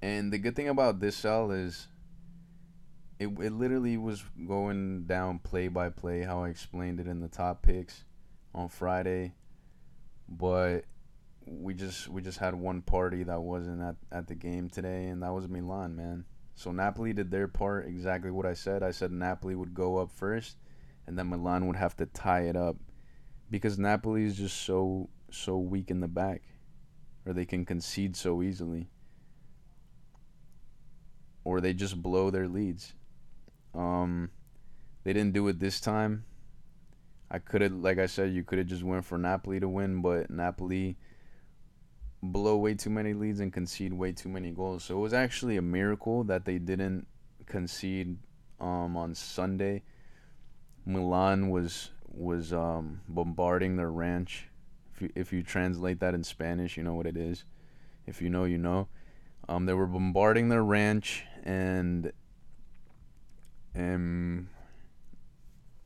And 0.00 0.32
the 0.32 0.38
good 0.38 0.54
thing 0.54 0.68
about 0.68 1.00
this 1.00 1.16
cell 1.16 1.50
is 1.50 1.88
it, 3.18 3.26
it 3.26 3.52
literally 3.52 3.96
was 3.96 4.22
going 4.46 5.04
down 5.04 5.40
play 5.40 5.68
by 5.68 5.90
play 5.90 6.22
how 6.22 6.44
I 6.44 6.50
explained 6.50 7.00
it 7.00 7.08
in 7.08 7.20
the 7.20 7.28
top 7.28 7.62
picks 7.62 8.04
on 8.54 8.68
Friday. 8.68 9.34
But 10.28 10.84
we 11.46 11.74
just 11.74 12.08
we 12.08 12.22
just 12.22 12.38
had 12.38 12.54
one 12.54 12.82
party 12.82 13.24
that 13.24 13.40
wasn't 13.40 13.82
at, 13.82 13.96
at 14.12 14.26
the 14.28 14.34
game 14.34 14.68
today 14.68 15.06
and 15.06 15.22
that 15.22 15.32
was 15.32 15.48
Milan, 15.48 15.96
man. 15.96 16.24
So 16.54 16.72
Napoli 16.72 17.12
did 17.12 17.30
their 17.30 17.48
part 17.48 17.86
exactly 17.86 18.30
what 18.30 18.46
I 18.46 18.54
said. 18.54 18.82
I 18.82 18.90
said 18.90 19.10
Napoli 19.10 19.54
would 19.54 19.74
go 19.74 19.98
up 19.98 20.10
first 20.10 20.58
and 21.06 21.18
then 21.18 21.30
Milan 21.30 21.66
would 21.66 21.76
have 21.76 21.96
to 21.96 22.06
tie 22.06 22.42
it 22.42 22.56
up 22.56 22.76
because 23.50 23.78
Napoli 23.78 24.24
is 24.24 24.36
just 24.36 24.62
so 24.62 25.08
so 25.30 25.58
weak 25.58 25.90
in 25.90 26.00
the 26.00 26.08
back 26.08 26.42
or 27.26 27.32
they 27.32 27.44
can 27.44 27.64
concede 27.64 28.14
so 28.14 28.42
easily 28.42 28.88
or 31.48 31.62
they 31.62 31.72
just 31.72 32.02
blow 32.02 32.28
their 32.28 32.46
leads. 32.46 32.92
Um, 33.74 34.28
they 35.02 35.14
didn't 35.14 35.32
do 35.32 35.48
it 35.48 35.58
this 35.58 35.80
time. 35.80 36.24
I 37.30 37.38
could 37.38 37.62
have, 37.62 37.72
like 37.72 37.98
I 37.98 38.04
said, 38.04 38.34
you 38.34 38.44
could 38.44 38.58
have 38.58 38.66
just 38.66 38.82
went 38.82 39.06
for 39.06 39.16
Napoli 39.16 39.58
to 39.58 39.66
win, 39.66 40.02
but 40.02 40.28
Napoli 40.28 40.98
blow 42.22 42.58
way 42.58 42.74
too 42.74 42.90
many 42.90 43.14
leads 43.14 43.40
and 43.40 43.50
concede 43.50 43.94
way 43.94 44.12
too 44.12 44.28
many 44.28 44.50
goals. 44.50 44.84
So 44.84 44.98
it 44.98 45.00
was 45.00 45.14
actually 45.14 45.56
a 45.56 45.62
miracle 45.62 46.22
that 46.24 46.44
they 46.44 46.58
didn't 46.58 47.06
concede 47.46 48.18
um, 48.60 48.94
on 48.98 49.14
Sunday. 49.14 49.84
Milan 50.84 51.48
was 51.48 51.90
was 52.08 52.52
um, 52.52 53.00
bombarding 53.08 53.76
their 53.76 53.90
ranch. 53.90 54.48
If 54.92 55.00
you, 55.00 55.10
if 55.14 55.32
you 55.32 55.42
translate 55.42 56.00
that 56.00 56.12
in 56.12 56.24
Spanish, 56.24 56.76
you 56.76 56.82
know 56.82 56.94
what 56.94 57.06
it 57.06 57.16
is. 57.16 57.44
If 58.06 58.20
you 58.20 58.28
know, 58.28 58.44
you 58.44 58.58
know. 58.58 58.88
Um, 59.48 59.66
they 59.66 59.72
were 59.72 59.86
bombarding 59.86 60.48
their 60.48 60.62
ranch 60.62 61.24
and 61.44 62.12
and 63.74 64.48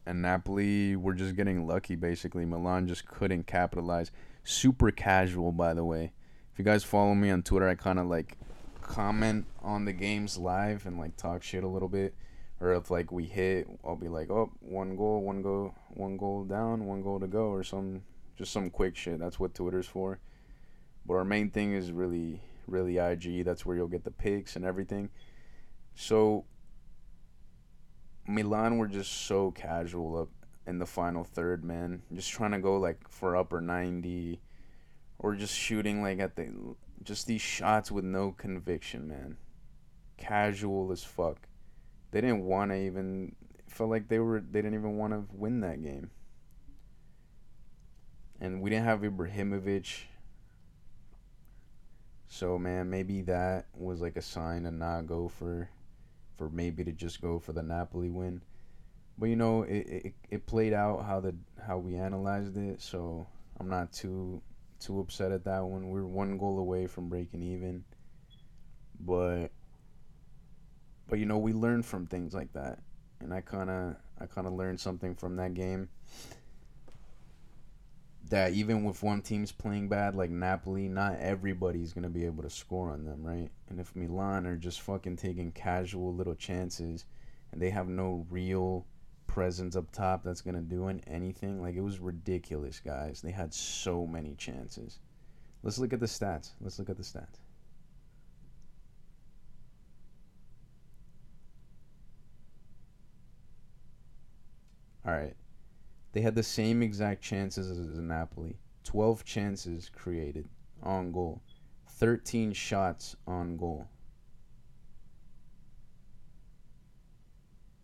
and 0.05 0.23
Napoli 0.23 0.97
were 0.97 1.15
just 1.15 1.37
getting 1.37 1.67
lucky 1.67 1.95
basically. 1.95 2.45
Milan 2.45 2.89
just 2.89 3.07
couldn't 3.07 3.47
capitalize. 3.47 4.11
Super 4.43 4.91
casual 4.91 5.53
by 5.53 5.75
the 5.75 5.85
way. 5.85 6.13
If 6.53 6.59
you 6.59 6.65
guys 6.65 6.83
follow 6.85 7.15
me 7.15 7.31
on 7.31 7.43
Twitter, 7.43 7.69
I 7.69 7.77
kind 7.77 7.99
of 7.99 8.07
like 8.07 8.37
comment 8.83 9.47
on 9.63 9.85
the 9.85 9.93
games 9.93 10.37
live 10.37 10.85
and 10.85 10.99
like 10.99 11.17
talk 11.17 11.43
shit 11.43 11.63
a 11.63 11.69
little 11.69 11.89
bit. 11.89 12.15
Or 12.61 12.75
if 12.75 12.91
like 12.91 13.11
we 13.11 13.25
hit, 13.25 13.67
I'll 13.85 13.97
be 13.97 14.09
like, 14.09 14.31
"Oh, 14.31 14.53
one 14.61 14.97
goal, 14.97 15.23
one 15.23 15.43
goal, 15.43 15.75
one 15.89 16.17
goal 16.17 16.45
down, 16.45 16.87
one 16.87 17.03
goal 17.03 17.19
to 17.19 17.27
go," 17.27 17.47
or 17.47 17.65
some 17.65 18.03
just 18.37 18.53
some 18.53 18.71
quick 18.71 18.97
shit. 18.97 19.19
That's 19.19 19.41
what 19.41 19.55
Twitter's 19.55 19.87
for. 19.87 20.21
But 21.05 21.15
our 21.15 21.25
main 21.25 21.51
thing 21.51 21.73
is 21.73 21.91
really 21.91 22.41
really 22.67 22.99
IG. 22.99 23.45
That's 23.45 23.65
where 23.67 23.77
you'll 23.77 23.89
get 23.89 24.05
the 24.05 24.11
pics 24.11 24.57
and 24.57 24.65
everything. 24.65 25.11
So 25.95 26.45
Milan 28.27 28.79
were 28.79 28.87
just 28.87 29.27
so 29.27 29.51
casual 29.51 30.17
up 30.17 30.29
in 30.67 30.79
the 30.79 30.87
final 30.87 31.25
third, 31.25 31.65
man. 31.65 32.03
Just 32.15 32.31
trying 32.31 32.53
to 32.53 32.59
go 32.59 32.79
like 32.79 33.09
for 33.09 33.37
upper 33.37 33.61
90 33.61 34.41
or 35.19 35.35
just 35.35 35.57
shooting 35.57 36.03
like 36.03 36.19
at 36.19 36.37
the 36.37 36.77
just 37.03 37.27
these 37.27 37.41
shots 37.41 37.91
with 37.91 38.05
no 38.05 38.33
conviction, 38.33 39.09
man. 39.09 39.37
Casual 40.17 40.93
as 40.93 41.03
fuck. 41.03 41.49
They 42.11 42.21
didn't 42.21 42.45
want 42.45 42.71
to 42.71 42.77
even 42.77 43.35
felt 43.67 43.91
like 43.91 44.09
they 44.09 44.19
were 44.19 44.41
they 44.41 44.61
didn't 44.61 44.79
even 44.79 44.97
want 44.97 45.13
to 45.13 45.25
win 45.33 45.61
that 45.61 45.83
game. 45.83 46.11
And 48.41 48.61
we 48.61 48.71
didn't 48.71 48.85
have 48.85 49.01
Ibrahimovic 49.01 50.03
so 52.33 52.59
man, 52.59 52.89
maybe 52.89 53.21
that 53.23 53.67
was 53.75 54.01
like 54.01 54.17
a 54.17 54.23
sign 54.23 54.63
to 54.63 54.71
not 54.71 55.07
go 55.07 55.29
for, 55.29 55.69
for 56.39 56.49
maybe 56.49 56.83
to 56.83 56.91
just 56.91 57.21
go 57.21 57.39
for 57.39 57.53
the 57.53 57.63
Napoli 57.63 58.09
win. 58.09 58.41
But 59.19 59.27
you 59.27 59.37
know, 59.37 59.65
it, 59.65 59.87
it 59.87 60.15
it 60.31 60.47
played 60.47 60.73
out 60.73 61.05
how 61.05 61.21
the 61.21 61.35
how 61.63 61.77
we 61.77 61.95
analyzed 61.95 62.57
it. 62.57 62.81
So 62.81 63.27
I'm 63.61 63.69
not 63.69 63.93
too 63.93 64.41
too 64.81 64.99
upset 65.01 65.31
at 65.31 65.45
that 65.45 65.63
one. 65.63 65.91
We're 65.91 66.07
one 66.07 66.39
goal 66.39 66.59
away 66.59 66.87
from 66.87 67.11
breaking 67.11 67.43
even. 67.43 67.85
But 68.99 69.49
but 71.09 71.19
you 71.19 71.27
know, 71.27 71.37
we 71.37 71.53
learn 71.53 71.83
from 71.83 72.07
things 72.07 72.33
like 72.33 72.55
that. 72.55 72.79
And 73.21 73.35
I 73.35 73.43
kind 73.43 73.69
of 73.69 73.97
I 74.19 74.25
kind 74.25 74.47
of 74.47 74.55
learned 74.55 74.81
something 74.81 75.15
from 75.15 75.37
that 75.37 75.53
game 75.53 75.91
that 78.33 78.55
even 78.55 78.83
with 78.83 79.03
one 79.03 79.21
team's 79.21 79.53
playing 79.53 79.89
bad 79.89 80.17
like 80.17 80.31
Napoli, 80.31 80.89
not 80.89 81.19
everybody's 81.19 81.93
gonna 81.93 82.09
be 82.09 82.25
able 82.25 82.43
to 82.43 82.49
score 82.49 82.91
on 82.91 83.05
them, 83.05 83.23
right? 83.23 83.51
And 83.69 83.79
if 83.79 83.95
Milan 83.95 84.47
are 84.47 84.57
just 84.57 84.81
fucking 84.81 85.17
taking 85.17 85.53
casual 85.53 86.15
little 86.15 86.35
chances 86.35 87.05
and 87.53 87.61
they 87.61 87.69
have 87.69 87.89
no 87.89 88.27
real 88.31 88.87
presence 89.27 89.77
up 89.77 89.93
top 89.93 90.25
that's 90.25 90.41
gonna 90.41 90.63
do 90.63 90.89
anything, 91.07 91.61
like 91.61 91.75
it 91.75 91.83
was 91.83 92.01
ridiculous, 92.01 92.81
guys. 92.81 93.21
They 93.21 93.33
had 93.33 93.53
so 93.53 94.07
many 94.07 94.35
chances. 94.35 94.99
Let's 95.63 95.79
look 95.79 95.93
at 95.93 96.01
the 96.01 96.07
stats. 96.07 96.53
Let's 96.63 96.79
look 96.79 96.89
at 96.89 96.97
the 96.97 97.03
stats. 97.03 97.37
All 105.05 105.13
right. 105.13 105.35
They 106.13 106.21
had 106.21 106.35
the 106.35 106.43
same 106.43 106.83
exact 106.83 107.23
chances 107.23 107.71
as 107.71 107.99
Napoli 107.99 108.57
12 108.85 109.25
chances 109.25 109.91
created 109.95 110.49
on 110.83 111.13
goal, 111.13 111.41
13 111.89 112.53
shots 112.53 113.17
on 113.27 113.57
goal. 113.57 113.87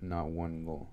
Not 0.01 0.29
one 0.29 0.65
goal. 0.65 0.91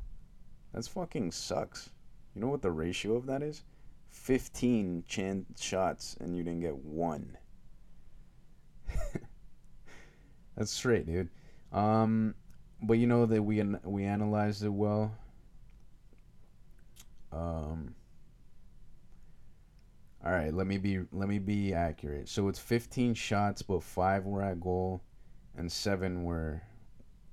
That's 0.74 0.88
fucking 0.88 1.32
sucks. 1.32 1.90
You 2.34 2.42
know 2.42 2.48
what 2.48 2.62
the 2.62 2.72
ratio 2.72 3.16
of 3.16 3.26
that 3.28 3.42
is? 3.42 3.64
15 4.10 5.04
chance 5.08 5.62
shots 5.62 6.16
and 6.20 6.36
you 6.36 6.44
didn't 6.44 6.62
get 6.62 6.76
one. 6.78 7.38
That's 10.56 10.72
straight, 10.72 11.06
dude. 11.06 11.30
Um, 11.72 12.36
but 12.82 12.94
you 12.94 13.08
know 13.08 13.26
that 13.26 13.42
we 13.42 13.62
we 13.84 14.06
analyzed 14.06 14.64
it 14.64 14.70
well. 14.70 15.14
Um, 17.36 17.94
all 20.26 20.32
right, 20.32 20.54
let 20.54 20.68
me 20.68 20.78
be 20.78 21.02
let 21.12 21.28
me 21.28 21.38
be 21.38 21.74
accurate. 21.74 22.30
So 22.30 22.48
it's 22.48 22.60
15 22.60 23.14
shots, 23.14 23.62
but 23.62 23.84
five 23.84 24.26
were 24.26 24.42
at 24.42 24.60
goal, 24.60 25.02
and 25.58 25.72
seven 25.72 26.24
were 26.24 26.62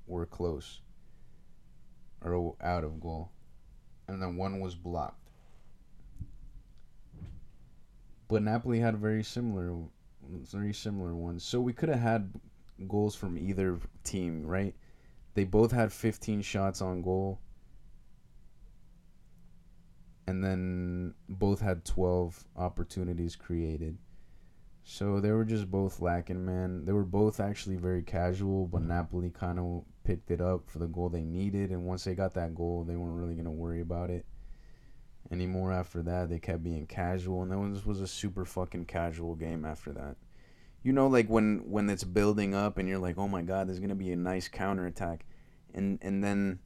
were 0.06 0.26
close 0.26 0.80
or 2.20 2.54
out 2.60 2.84
of 2.84 3.00
goal, 3.00 3.30
and 4.08 4.20
then 4.20 4.36
one 4.36 4.60
was 4.60 4.74
blocked. 4.74 5.30
But 8.28 8.42
Napoli 8.42 8.80
had 8.80 8.96
very 8.96 9.22
similar, 9.22 9.76
very 10.28 10.72
similar 10.72 11.14
ones. 11.14 11.44
So 11.44 11.60
we 11.60 11.72
could 11.72 11.88
have 11.88 12.00
had 12.00 12.32
goals 12.88 13.14
from 13.14 13.38
either 13.38 13.78
team, 14.04 14.46
right? 14.46 14.74
They 15.34 15.44
both 15.44 15.70
had 15.70 15.92
15 15.92 16.42
shots 16.42 16.82
on 16.82 17.02
goal 17.02 17.40
and 20.26 20.42
then 20.42 21.14
both 21.28 21.60
had 21.60 21.84
12 21.84 22.44
opportunities 22.56 23.36
created. 23.36 23.98
So 24.84 25.20
they 25.20 25.30
were 25.30 25.44
just 25.44 25.70
both 25.70 26.00
lacking, 26.00 26.44
man. 26.44 26.84
They 26.84 26.92
were 26.92 27.04
both 27.04 27.38
actually 27.40 27.76
very 27.76 28.02
casual, 28.02 28.66
but 28.66 28.82
Napoli 28.82 29.30
kind 29.30 29.58
of 29.58 29.84
picked 30.04 30.30
it 30.30 30.40
up 30.40 30.68
for 30.68 30.78
the 30.78 30.88
goal 30.88 31.08
they 31.08 31.22
needed. 31.22 31.70
And 31.70 31.84
once 31.84 32.04
they 32.04 32.14
got 32.14 32.34
that 32.34 32.54
goal, 32.54 32.84
they 32.84 32.96
weren't 32.96 33.18
really 33.18 33.34
going 33.34 33.44
to 33.44 33.50
worry 33.50 33.80
about 33.80 34.10
it 34.10 34.26
anymore 35.30 35.72
after 35.72 36.02
that. 36.02 36.28
They 36.28 36.38
kept 36.38 36.62
being 36.62 36.86
casual, 36.86 37.42
and 37.42 37.50
then 37.50 37.72
this 37.72 37.86
was 37.86 38.00
a 38.00 38.06
super 38.06 38.44
fucking 38.44 38.86
casual 38.86 39.34
game 39.34 39.64
after 39.64 39.92
that. 39.92 40.16
You 40.82 40.92
know, 40.92 41.06
like 41.06 41.28
when 41.28 41.70
when 41.70 41.88
it's 41.88 42.04
building 42.04 42.54
up 42.54 42.76
and 42.76 42.88
you're 42.88 42.98
like, 42.98 43.18
oh 43.18 43.28
my 43.28 43.42
god, 43.42 43.68
there's 43.68 43.78
gonna 43.78 43.94
be 43.94 44.12
a 44.12 44.16
nice 44.16 44.48
counterattack, 44.48 45.24
and 45.74 45.98
and 46.02 46.22
then 46.22 46.58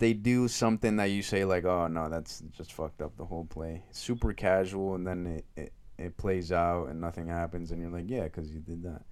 they 0.00 0.14
do 0.14 0.48
something 0.48 0.96
that 0.96 1.10
you 1.10 1.22
say 1.22 1.44
like, 1.44 1.64
oh 1.64 1.86
no, 1.86 2.08
that's 2.08 2.42
just 2.56 2.72
fucked 2.72 3.02
up 3.02 3.16
the 3.16 3.24
whole 3.24 3.44
play. 3.44 3.84
super 3.92 4.32
casual, 4.32 4.94
and 4.94 5.06
then 5.06 5.26
it, 5.26 5.44
it 5.56 5.72
it 5.98 6.16
plays 6.16 6.50
out 6.50 6.88
and 6.88 7.00
nothing 7.00 7.28
happens, 7.28 7.70
and 7.70 7.80
you're 7.80 7.90
like, 7.90 8.08
yeah, 8.08 8.24
because 8.24 8.50
you 8.50 8.60
did 8.60 8.82
that. 8.82 9.02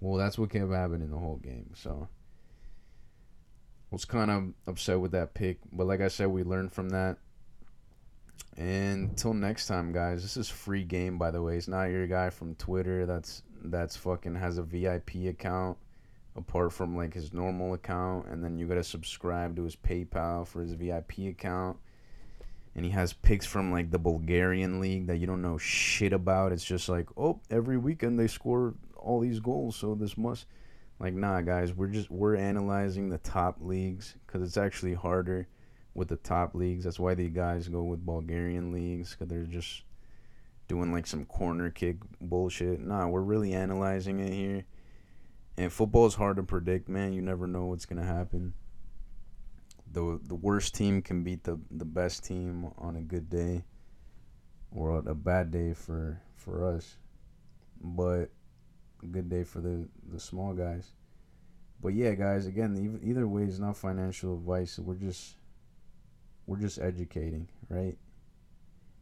Well, 0.00 0.18
that's 0.18 0.36
what 0.36 0.50
kept 0.50 0.70
happening 0.70 1.10
the 1.10 1.16
whole 1.16 1.36
game. 1.36 1.70
So 1.74 2.08
I 2.10 3.86
was 3.92 4.04
kind 4.04 4.30
of 4.30 4.52
upset 4.66 5.00
with 5.00 5.12
that 5.12 5.34
pick, 5.34 5.58
but 5.72 5.86
like 5.86 6.00
I 6.00 6.08
said, 6.08 6.28
we 6.28 6.42
learned 6.42 6.72
from 6.72 6.90
that. 6.90 7.18
And 8.56 9.10
until 9.10 9.34
next 9.34 9.68
time, 9.68 9.92
guys. 9.92 10.22
This 10.22 10.36
is 10.36 10.48
free 10.48 10.82
game, 10.82 11.16
by 11.16 11.30
the 11.30 11.40
way. 11.40 11.56
It's 11.56 11.68
not 11.68 11.84
your 11.84 12.08
guy 12.08 12.30
from 12.30 12.56
Twitter. 12.56 13.06
That's 13.06 13.42
that's 13.62 13.96
fucking 13.96 14.34
has 14.34 14.58
a 14.58 14.62
VIP 14.62 15.26
account 15.28 15.78
apart 16.38 16.72
from 16.72 16.96
like 16.96 17.12
his 17.12 17.34
normal 17.34 17.74
account 17.74 18.26
and 18.28 18.42
then 18.42 18.58
you 18.58 18.66
got 18.66 18.74
to 18.74 18.84
subscribe 18.84 19.56
to 19.56 19.64
his 19.64 19.76
PayPal 19.76 20.46
for 20.46 20.62
his 20.62 20.72
VIP 20.72 21.18
account. 21.28 21.76
And 22.74 22.84
he 22.84 22.92
has 22.92 23.12
picks 23.12 23.44
from 23.44 23.72
like 23.72 23.90
the 23.90 23.98
Bulgarian 23.98 24.80
league 24.80 25.08
that 25.08 25.18
you 25.18 25.26
don't 25.26 25.42
know 25.42 25.58
shit 25.58 26.12
about. 26.12 26.52
It's 26.52 26.64
just 26.64 26.88
like, 26.88 27.08
"Oh, 27.16 27.40
every 27.50 27.76
weekend 27.76 28.18
they 28.18 28.28
score 28.28 28.74
all 28.96 29.18
these 29.18 29.40
goals, 29.40 29.74
so 29.74 29.96
this 29.96 30.16
must 30.16 30.46
like 31.00 31.12
nah, 31.14 31.40
guys, 31.40 31.74
we're 31.74 31.88
just 31.88 32.08
we're 32.08 32.36
analyzing 32.36 33.08
the 33.08 33.18
top 33.18 33.56
leagues 33.60 34.14
cuz 34.28 34.42
it's 34.42 34.56
actually 34.56 34.94
harder 34.94 35.48
with 35.94 36.08
the 36.08 36.16
top 36.16 36.54
leagues. 36.54 36.84
That's 36.84 37.00
why 37.00 37.14
the 37.14 37.28
guys 37.28 37.66
go 37.68 37.82
with 37.82 38.06
Bulgarian 38.06 38.70
leagues 38.70 39.16
cuz 39.16 39.26
they're 39.26 39.42
just 39.42 39.82
doing 40.68 40.92
like 40.92 41.06
some 41.06 41.24
corner 41.24 41.70
kick 41.70 41.96
bullshit. 42.20 42.80
Nah, 42.80 43.08
we're 43.08 43.22
really 43.22 43.54
analyzing 43.54 44.20
it 44.20 44.32
here. 44.32 44.64
And 45.58 45.72
football 45.72 46.06
is 46.06 46.14
hard 46.14 46.36
to 46.36 46.44
predict, 46.44 46.88
man. 46.88 47.12
You 47.12 47.20
never 47.20 47.48
know 47.48 47.66
what's 47.66 47.84
gonna 47.84 48.04
happen. 48.04 48.54
The 49.92 50.20
the 50.22 50.36
worst 50.36 50.76
team 50.76 51.02
can 51.02 51.24
beat 51.24 51.42
the 51.42 51.58
the 51.72 51.84
best 51.84 52.24
team 52.24 52.70
on 52.78 52.94
a 52.94 53.00
good 53.00 53.28
day, 53.28 53.64
or 54.70 54.96
a 54.96 55.14
bad 55.16 55.50
day 55.50 55.72
for 55.72 56.22
for 56.36 56.64
us, 56.64 56.98
but 57.80 58.30
a 59.02 59.06
good 59.10 59.28
day 59.28 59.42
for 59.42 59.60
the 59.60 59.88
the 60.12 60.20
small 60.20 60.54
guys. 60.54 60.92
But 61.80 61.94
yeah, 61.94 62.14
guys, 62.14 62.46
again, 62.46 63.00
either, 63.02 63.26
way 63.26 63.42
is 63.42 63.58
not 63.58 63.76
financial 63.76 64.34
advice. 64.34 64.78
We're 64.78 64.94
just 64.94 65.38
we're 66.46 66.60
just 66.60 66.78
educating, 66.78 67.48
right? 67.68 67.98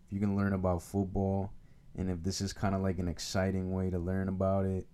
If 0.07 0.13
you 0.13 0.21
can 0.21 0.37
learn 0.37 0.55
about 0.55 0.83
football 0.83 1.53
and 1.99 2.09
if 2.09 2.23
this 2.23 2.41
is 2.41 2.55
kind 2.55 2.75
of 2.75 2.81
like 2.81 2.99
an 2.99 3.09
exciting 3.09 3.73
way 3.73 3.91
to 3.91 3.99
learn 3.99 4.29
about 4.29 4.65
it 4.65 4.87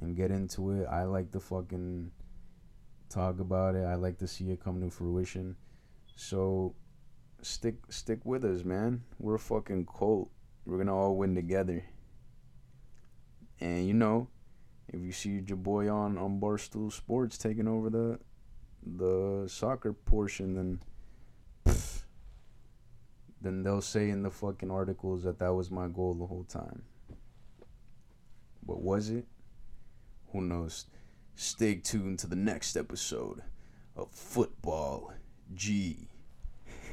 and 0.00 0.16
get 0.16 0.30
into 0.30 0.72
it, 0.72 0.86
I 0.86 1.04
like 1.04 1.30
to 1.32 1.40
fucking 1.40 2.10
talk 3.08 3.40
about 3.40 3.74
it. 3.74 3.84
I 3.84 3.94
like 3.94 4.18
to 4.18 4.26
see 4.26 4.50
it 4.50 4.62
come 4.62 4.80
to 4.80 4.90
fruition. 4.90 5.56
So 6.16 6.74
stick 7.42 7.76
stick 7.90 8.20
with 8.24 8.44
us, 8.44 8.64
man. 8.64 9.02
We're 9.18 9.36
a 9.36 9.38
fucking 9.38 9.86
cult. 9.86 10.30
We're 10.64 10.78
gonna 10.78 10.96
all 10.96 11.16
win 11.16 11.34
together. 11.34 11.84
And 13.60 13.86
you 13.86 13.94
know, 13.94 14.28
if 14.88 15.00
you 15.00 15.12
see 15.12 15.42
your 15.46 15.56
boy 15.56 15.90
on 15.90 16.18
on 16.18 16.40
Barstool 16.40 16.92
Sports 16.92 17.38
taking 17.38 17.68
over 17.68 17.90
the 17.90 18.18
the 18.84 19.48
soccer 19.48 19.92
portion, 19.92 20.54
then 20.54 20.80
then 23.40 23.62
they'll 23.62 23.80
say 23.80 24.10
in 24.10 24.22
the 24.22 24.30
fucking 24.30 24.70
articles 24.70 25.24
that 25.24 25.38
that 25.38 25.52
was 25.52 25.70
my 25.70 25.88
goal 25.88 26.14
the 26.14 26.26
whole 26.26 26.44
time. 26.44 26.82
But 28.64 28.80
was 28.80 29.10
it? 29.10 29.26
Who 30.32 30.40
knows? 30.40 30.86
Stay 31.34 31.74
tuned 31.74 32.18
to 32.20 32.26
the 32.26 32.36
next 32.36 32.76
episode 32.76 33.42
of 33.96 34.10
Football 34.10 35.12
G. 35.54 36.08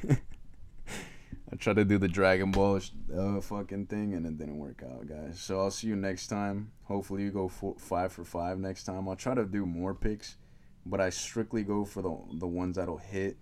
I 0.08 1.56
tried 1.58 1.76
to 1.76 1.84
do 1.84 1.98
the 1.98 2.06
Dragon 2.06 2.50
Ball 2.50 2.80
uh, 3.16 3.40
fucking 3.40 3.86
thing 3.86 4.14
and 4.14 4.26
it 4.26 4.38
didn't 4.38 4.58
work 4.58 4.82
out, 4.84 5.08
guys. 5.08 5.40
So 5.40 5.58
I'll 5.58 5.70
see 5.70 5.88
you 5.88 5.96
next 5.96 6.26
time. 6.26 6.72
Hopefully 6.84 7.22
you 7.22 7.30
go 7.30 7.48
four, 7.48 7.76
five 7.78 8.12
for 8.12 8.24
five 8.24 8.58
next 8.58 8.84
time. 8.84 9.08
I'll 9.08 9.16
try 9.16 9.34
to 9.34 9.46
do 9.46 9.64
more 9.64 9.94
picks, 9.94 10.36
but 10.84 11.00
I 11.00 11.10
strictly 11.10 11.62
go 11.62 11.84
for 11.84 12.02
the 12.02 12.16
the 12.34 12.46
ones 12.46 12.76
that'll 12.76 12.98
hit. 12.98 13.38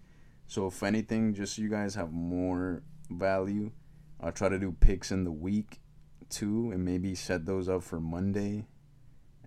So 0.47 0.69
if 0.69 0.83
anything, 0.83 1.35
just 1.35 1.57
so 1.57 1.63
you 1.63 1.69
guys 1.69 1.95
have 1.97 2.13
more 2.13 2.83
value. 3.11 3.73
I'll 4.21 4.33
try 4.33 4.49
to 4.49 4.59
do 4.59 4.73
picks 4.79 5.11
in 5.11 5.25
the 5.25 5.33
week 5.33 5.81
too, 6.31 6.71
and 6.73 6.85
maybe 6.85 7.15
set 7.15 7.47
those 7.47 7.69
up 7.69 7.83
for 7.83 8.01
Monday, 8.01 8.67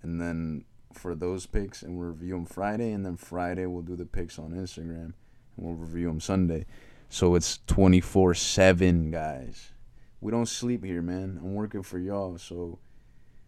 and 0.04 0.22
then 0.22 0.66
for 0.94 1.16
those 1.16 1.46
picks, 1.46 1.82
and 1.82 1.98
we'll 1.98 2.10
review 2.10 2.34
them 2.34 2.46
Friday, 2.46 2.92
and 2.92 3.06
then 3.06 3.18
Friday 3.18 3.66
we'll 3.66 3.82
do 3.82 3.96
the 3.96 4.06
picks 4.06 4.38
on 4.38 4.52
Instagram, 4.52 5.06
and 5.06 5.14
we'll 5.58 5.76
review 5.76 6.08
them 6.08 6.20
Sunday. 6.20 6.66
So 7.10 7.36
it's 7.36 7.60
twenty 7.68 8.02
four 8.02 8.34
seven, 8.34 9.12
guys. 9.12 9.72
We 10.20 10.32
don't 10.32 10.48
sleep 10.48 10.84
here, 10.84 11.02
man. 11.02 11.40
I'm 11.42 11.56
working 11.56 11.84
for 11.84 11.98
y'all, 11.98 12.38
so 12.38 12.80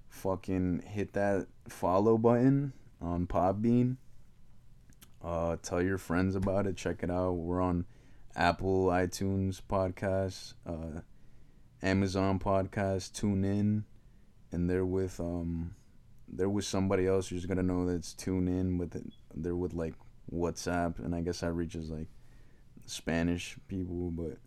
fucking 0.10 0.84
hit 0.88 1.14
that 1.14 1.48
follow 1.68 2.18
button 2.18 2.74
on 3.02 3.28
Podbean. 3.28 3.98
Uh, 5.24 5.56
tell 5.62 5.82
your 5.82 5.98
friends 5.98 6.36
about 6.36 6.68
it. 6.68 6.76
Check 6.76 7.04
it 7.04 7.10
out. 7.10 7.34
We're 7.34 7.62
on 7.62 7.86
Apple 8.36 8.88
iTunes 8.88 9.62
podcast, 9.62 10.56
uh, 10.66 11.02
Amazon 11.82 12.40
podcast, 12.40 13.14
tune 13.14 13.46
in, 13.46 13.86
and 14.52 14.70
they're 14.70 14.86
with 14.86 15.20
um, 15.20 15.76
they're 16.36 16.50
with 16.50 16.66
somebody 16.66 17.08
else. 17.08 17.28
Just 17.28 17.48
gonna 17.48 17.64
know 17.64 17.86
that 17.86 17.96
it's 17.96 18.14
tune 18.14 18.48
in, 18.48 18.78
but 18.78 18.90
they're 19.36 19.56
with 19.56 19.74
like 19.74 19.94
WhatsApp, 20.34 21.00
and 21.00 21.14
I 21.16 21.22
guess 21.22 21.42
that 21.42 21.54
reaches 21.54 21.90
like 21.90 22.08
Spanish 22.86 23.58
people, 23.68 24.12
but 24.12 24.38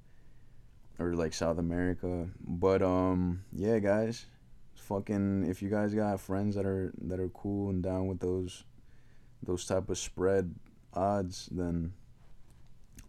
or 0.98 1.14
like 1.14 1.32
South 1.32 1.58
America. 1.58 2.28
But 2.40 2.82
um, 2.82 3.44
yeah, 3.52 3.78
guys, 3.78 4.26
fucking 4.74 5.46
if 5.48 5.62
you 5.62 5.68
guys 5.68 5.94
got 5.94 6.20
friends 6.20 6.56
that 6.56 6.66
are 6.66 6.92
that 7.02 7.20
are 7.20 7.28
cool 7.28 7.70
and 7.70 7.82
down 7.82 8.06
with 8.06 8.20
those 8.20 8.64
those 9.42 9.66
type 9.66 9.88
of 9.88 9.98
spread 9.98 10.54
odds, 10.94 11.48
then 11.52 11.92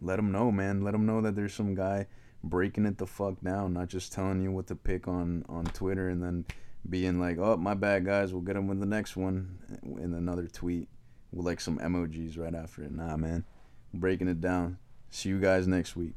let 0.00 0.16
them 0.16 0.30
know, 0.30 0.52
man. 0.52 0.82
Let 0.82 0.92
them 0.92 1.06
know 1.06 1.20
that 1.22 1.34
there's 1.34 1.54
some 1.54 1.74
guy 1.74 2.06
breaking 2.44 2.86
it 2.86 2.98
the 2.98 3.06
fuck 3.06 3.40
down, 3.42 3.72
not 3.72 3.88
just 3.88 4.12
telling 4.12 4.42
you 4.42 4.52
what 4.52 4.66
to 4.68 4.76
pick 4.76 5.08
on 5.08 5.44
on 5.48 5.64
Twitter 5.64 6.08
and 6.08 6.22
then 6.22 6.44
being 6.88 7.20
like, 7.20 7.38
"Oh, 7.38 7.56
my 7.56 7.74
bad, 7.74 8.04
guys. 8.04 8.32
We'll 8.32 8.42
get 8.42 8.54
them 8.54 8.68
with 8.68 8.80
the 8.80 8.86
next 8.86 9.16
one." 9.16 9.58
In 9.82 10.14
another 10.14 10.46
tweet 10.46 10.88
with 11.32 11.46
like 11.46 11.60
some 11.60 11.78
emojis 11.78 12.38
right 12.38 12.54
after 12.54 12.82
it. 12.82 12.92
Nah, 12.92 13.16
man. 13.16 13.44
Breaking 13.94 14.28
it 14.28 14.40
down. 14.40 14.78
See 15.10 15.30
you 15.30 15.40
guys 15.40 15.66
next 15.66 15.96
week. 15.96 16.14